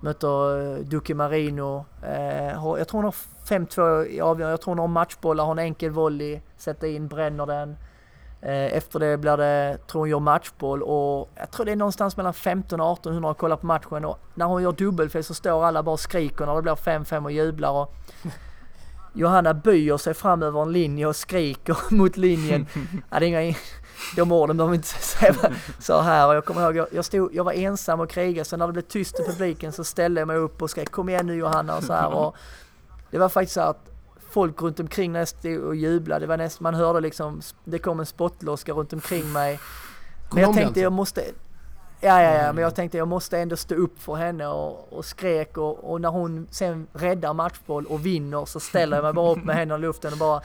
[0.01, 1.85] möter eh, Duque Marino.
[2.03, 3.15] Eh, jag tror hon har
[3.47, 4.53] 5-2 i avgörande.
[4.53, 7.77] Jag tror hon har matchbollar, har en enkel volley, sätter in, bränner den.
[8.41, 12.17] Eh, efter det blir det, tror hon gör matchboll och jag tror det är någonstans
[12.17, 15.65] mellan 15 och 1800 har kollar på matchen och när hon gör dubbelfel så står
[15.65, 17.93] alla bara och skriker när det blir 5-5 och jublar och
[19.18, 22.65] Johanna böjer sig fram över en linje och skriker mot linjen.
[23.09, 23.55] ja, det är inga,
[24.15, 25.36] de orden behöver inte säga
[25.80, 26.28] så här.
[26.28, 28.74] Och jag kommer ihåg, jag, jag, stod, jag var ensam och krigade så när det
[28.74, 31.78] blev tyst i publiken så ställde jag mig upp och skrek kom igen nu Johanna
[31.78, 32.13] och så här.
[32.13, 32.36] Och
[33.11, 33.91] det var faktiskt så att
[34.30, 37.80] folk runt omkring när jag stod och jublade, det var näst, man hörde liksom, det
[37.80, 39.59] kom en spottloska runt omkring mig.
[40.32, 41.24] Men jag tänkte jag måste,
[41.99, 45.05] Ja, ja, ja, men jag tänkte jag måste ändå stå upp för henne och, och
[45.05, 49.31] skrek och, och, när hon sen räddar matchboll och vinner så ställer jag mig bara
[49.31, 50.41] upp med händerna i luften och bara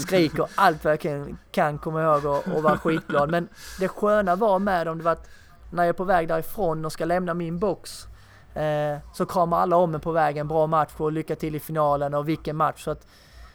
[0.00, 3.30] skriker allt vad jag kan, kan komma ihåg och, och vara skitglad.
[3.30, 3.48] Men
[3.80, 5.28] det sköna var med dem, det var att
[5.70, 8.06] när jag är på väg därifrån och ska lämna min box
[8.54, 12.14] eh, så kramar alla om mig på vägen, bra match och lycka till i finalen
[12.14, 12.84] och vilken match.
[12.84, 13.06] Så att,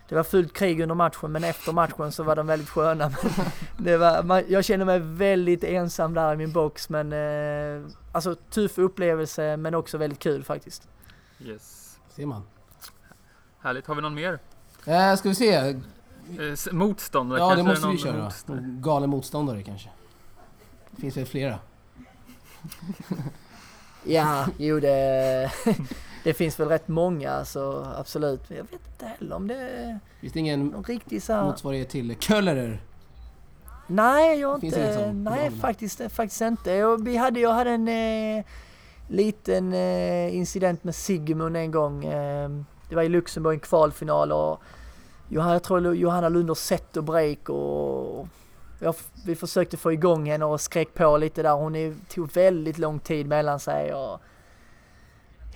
[0.09, 3.11] det var fullt krig under matchen men efter matchen så var de väldigt sköna.
[3.77, 8.35] det var, man, jag kände mig väldigt ensam där i min box men eh, alltså
[8.35, 10.87] tuff upplevelse men också väldigt kul faktiskt.
[11.39, 11.97] Yes.
[12.09, 12.41] Ser man.
[13.59, 13.87] Härligt.
[13.87, 14.39] Har vi någon mer?
[14.85, 15.55] Eh, ska vi se.
[15.55, 15.75] Eh,
[16.71, 17.39] motståndare?
[17.39, 18.23] Ja, det måste vi köra.
[18.23, 18.65] Motståndare.
[18.67, 19.89] Galen motståndare kanske.
[20.91, 21.59] Det finns väl flera?
[24.03, 25.51] ja, jo det...
[26.23, 28.41] det finns väl rätt många, alltså absolut.
[28.47, 29.99] Jag vet inte heller om det...
[30.21, 31.43] Finns det ingen riktigt så här...
[31.43, 32.81] motsvarighet till Köllerer?
[33.87, 35.11] Nej, jag inte.
[35.13, 36.71] Nej, faktiskt, faktiskt inte.
[36.71, 38.45] Jag, vi hade, jag hade en eh,
[39.07, 42.05] liten eh, incident med Sigmund en gång.
[42.05, 42.49] Eh,
[42.89, 44.61] det var i Luxemburg, en kvalfinal och
[45.29, 46.57] Johanna, jag tror Johanna Lunder
[46.97, 48.27] och break och
[48.79, 48.95] jag,
[49.25, 51.53] vi försökte få igång henne och skrek på lite där.
[51.53, 54.21] Hon tog väldigt lång tid mellan sig och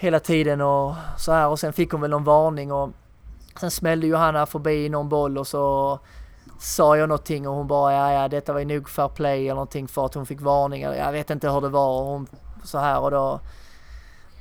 [0.04, 2.90] hela tiden och så här och sen fick hon väl någon varning och
[3.60, 6.00] sen smällde Johanna förbi någon boll och så
[6.60, 9.56] sa jag någonting och hon bara ja, ja detta var ju nog fair play eller
[9.56, 10.94] någonting för att hon fick varningar.
[10.94, 12.28] Jag vet inte hur det var och hon
[12.64, 13.40] så här och då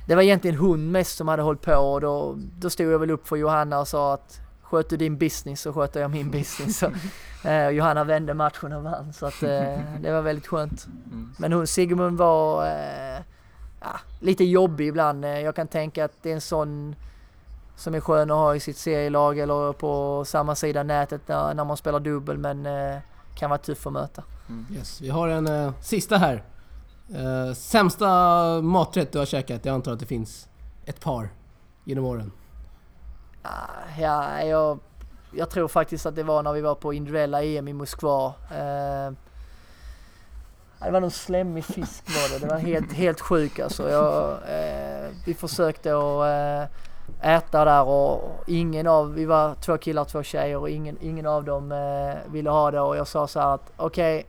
[0.07, 3.11] det var egentligen hon mest som hade hållit på och då, då stod jag väl
[3.11, 6.77] upp för Johanna och sa att sköt du din business så sköter jag min business.
[6.77, 6.91] Så,
[7.47, 10.85] eh, Johanna vände matchen och vann så att eh, det var väldigt skönt.
[10.85, 11.33] Mm.
[11.37, 13.21] Men hon, Sigmund var eh,
[13.83, 15.25] ja, lite jobbig ibland.
[15.25, 16.95] Eh, jag kan tänka att det är en sån
[17.75, 21.65] som är skön att ha i sitt serielag eller på samma sida nätet när, när
[21.65, 22.97] man spelar dubbel men eh,
[23.35, 24.23] kan vara tuff att möta.
[24.49, 24.65] Mm.
[24.71, 26.43] Yes, vi har en eh, sista här.
[27.09, 28.07] Eh, sämsta
[28.61, 29.65] maträtt du har käkat?
[29.65, 30.47] Jag antar att det finns
[30.85, 31.29] ett par
[31.83, 32.31] genom åren.
[33.41, 34.79] Ah, ja, jag,
[35.31, 38.33] jag tror faktiskt att det var när vi var på individuella EM i Moskva.
[38.51, 39.13] Eh,
[40.85, 42.45] det var någon slemmig fisk var det.
[42.45, 43.89] Det var helt, helt sjuk alltså.
[43.89, 46.69] Jag, eh, vi försökte att
[47.21, 50.97] eh, äta där och ingen av, vi var två killar och två tjejer och ingen,
[51.01, 54.25] ingen av dem eh, ville ha det och jag sa så här att okej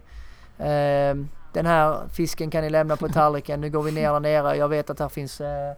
[0.56, 1.16] okay, eh,
[1.52, 3.60] den här fisken kan ni lämna på tallriken.
[3.60, 4.56] Nu går vi ner där nere.
[4.56, 5.70] Jag vet att här finns eh,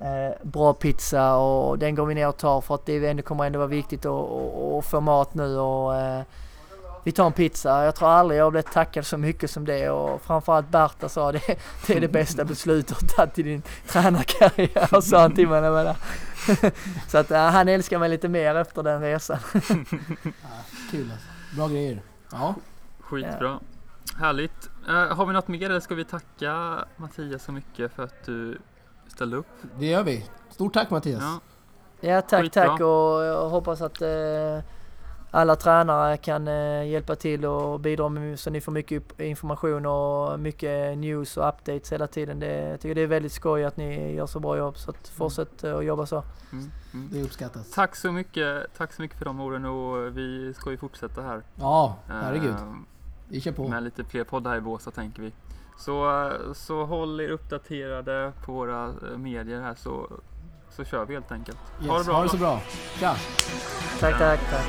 [0.00, 3.44] eh, bra pizza och den går vi ner och tar för att det ändå kommer
[3.44, 4.30] ändå vara viktigt att,
[4.78, 6.22] att få mat nu och eh,
[7.04, 7.84] vi tar en pizza.
[7.84, 11.32] Jag tror aldrig jag har blivit tackad så mycket som det och framförallt Berta sa
[11.32, 15.94] det, det är det bästa beslutet du tagit i din tränarkarriär, sa han till mig.
[17.08, 19.38] Så att han älskar mig lite mer efter den resan.
[20.90, 21.28] Kul alltså.
[21.56, 22.02] Bra grejer.
[22.32, 22.54] Ja.
[23.00, 23.60] Skitbra.
[24.18, 24.70] Härligt.
[24.88, 28.58] Eh, har vi något mer eller ska vi tacka Mattias så mycket för att du
[29.08, 29.46] ställde upp?
[29.78, 30.26] Det gör vi.
[30.50, 31.22] Stort tack Mattias.
[31.22, 31.40] Ja,
[32.08, 32.66] Ja tack Skitbra.
[32.66, 34.08] tack och jag hoppas att eh,
[35.34, 40.40] alla tränare kan eh, hjälpa till och bidra med, så ni får mycket information och
[40.40, 42.40] mycket news och updates hela tiden.
[42.40, 45.08] Det, jag tycker det är väldigt skoj att ni gör så bra jobb så att
[45.08, 46.22] fortsätt eh, att jobba så.
[46.52, 47.08] mm, mm.
[47.12, 47.70] Det uppskattas.
[47.70, 48.66] Tack så mycket.
[48.76, 51.42] Tack så mycket för de orden och vi ska ju fortsätta här.
[51.54, 52.50] Ja, herregud.
[52.50, 52.74] Eh,
[53.28, 53.68] Vi kör på.
[53.68, 55.32] med lite fler poddar här i Båstad tänker vi.
[55.78, 60.10] Så, så håll er uppdaterade på våra medier här så,
[60.76, 61.58] så kör vi helt enkelt.
[61.80, 62.14] Yes, Ha det bra.
[62.14, 62.60] Ha det så bra.
[62.98, 63.16] Tja!
[64.00, 64.66] Tack tack tack.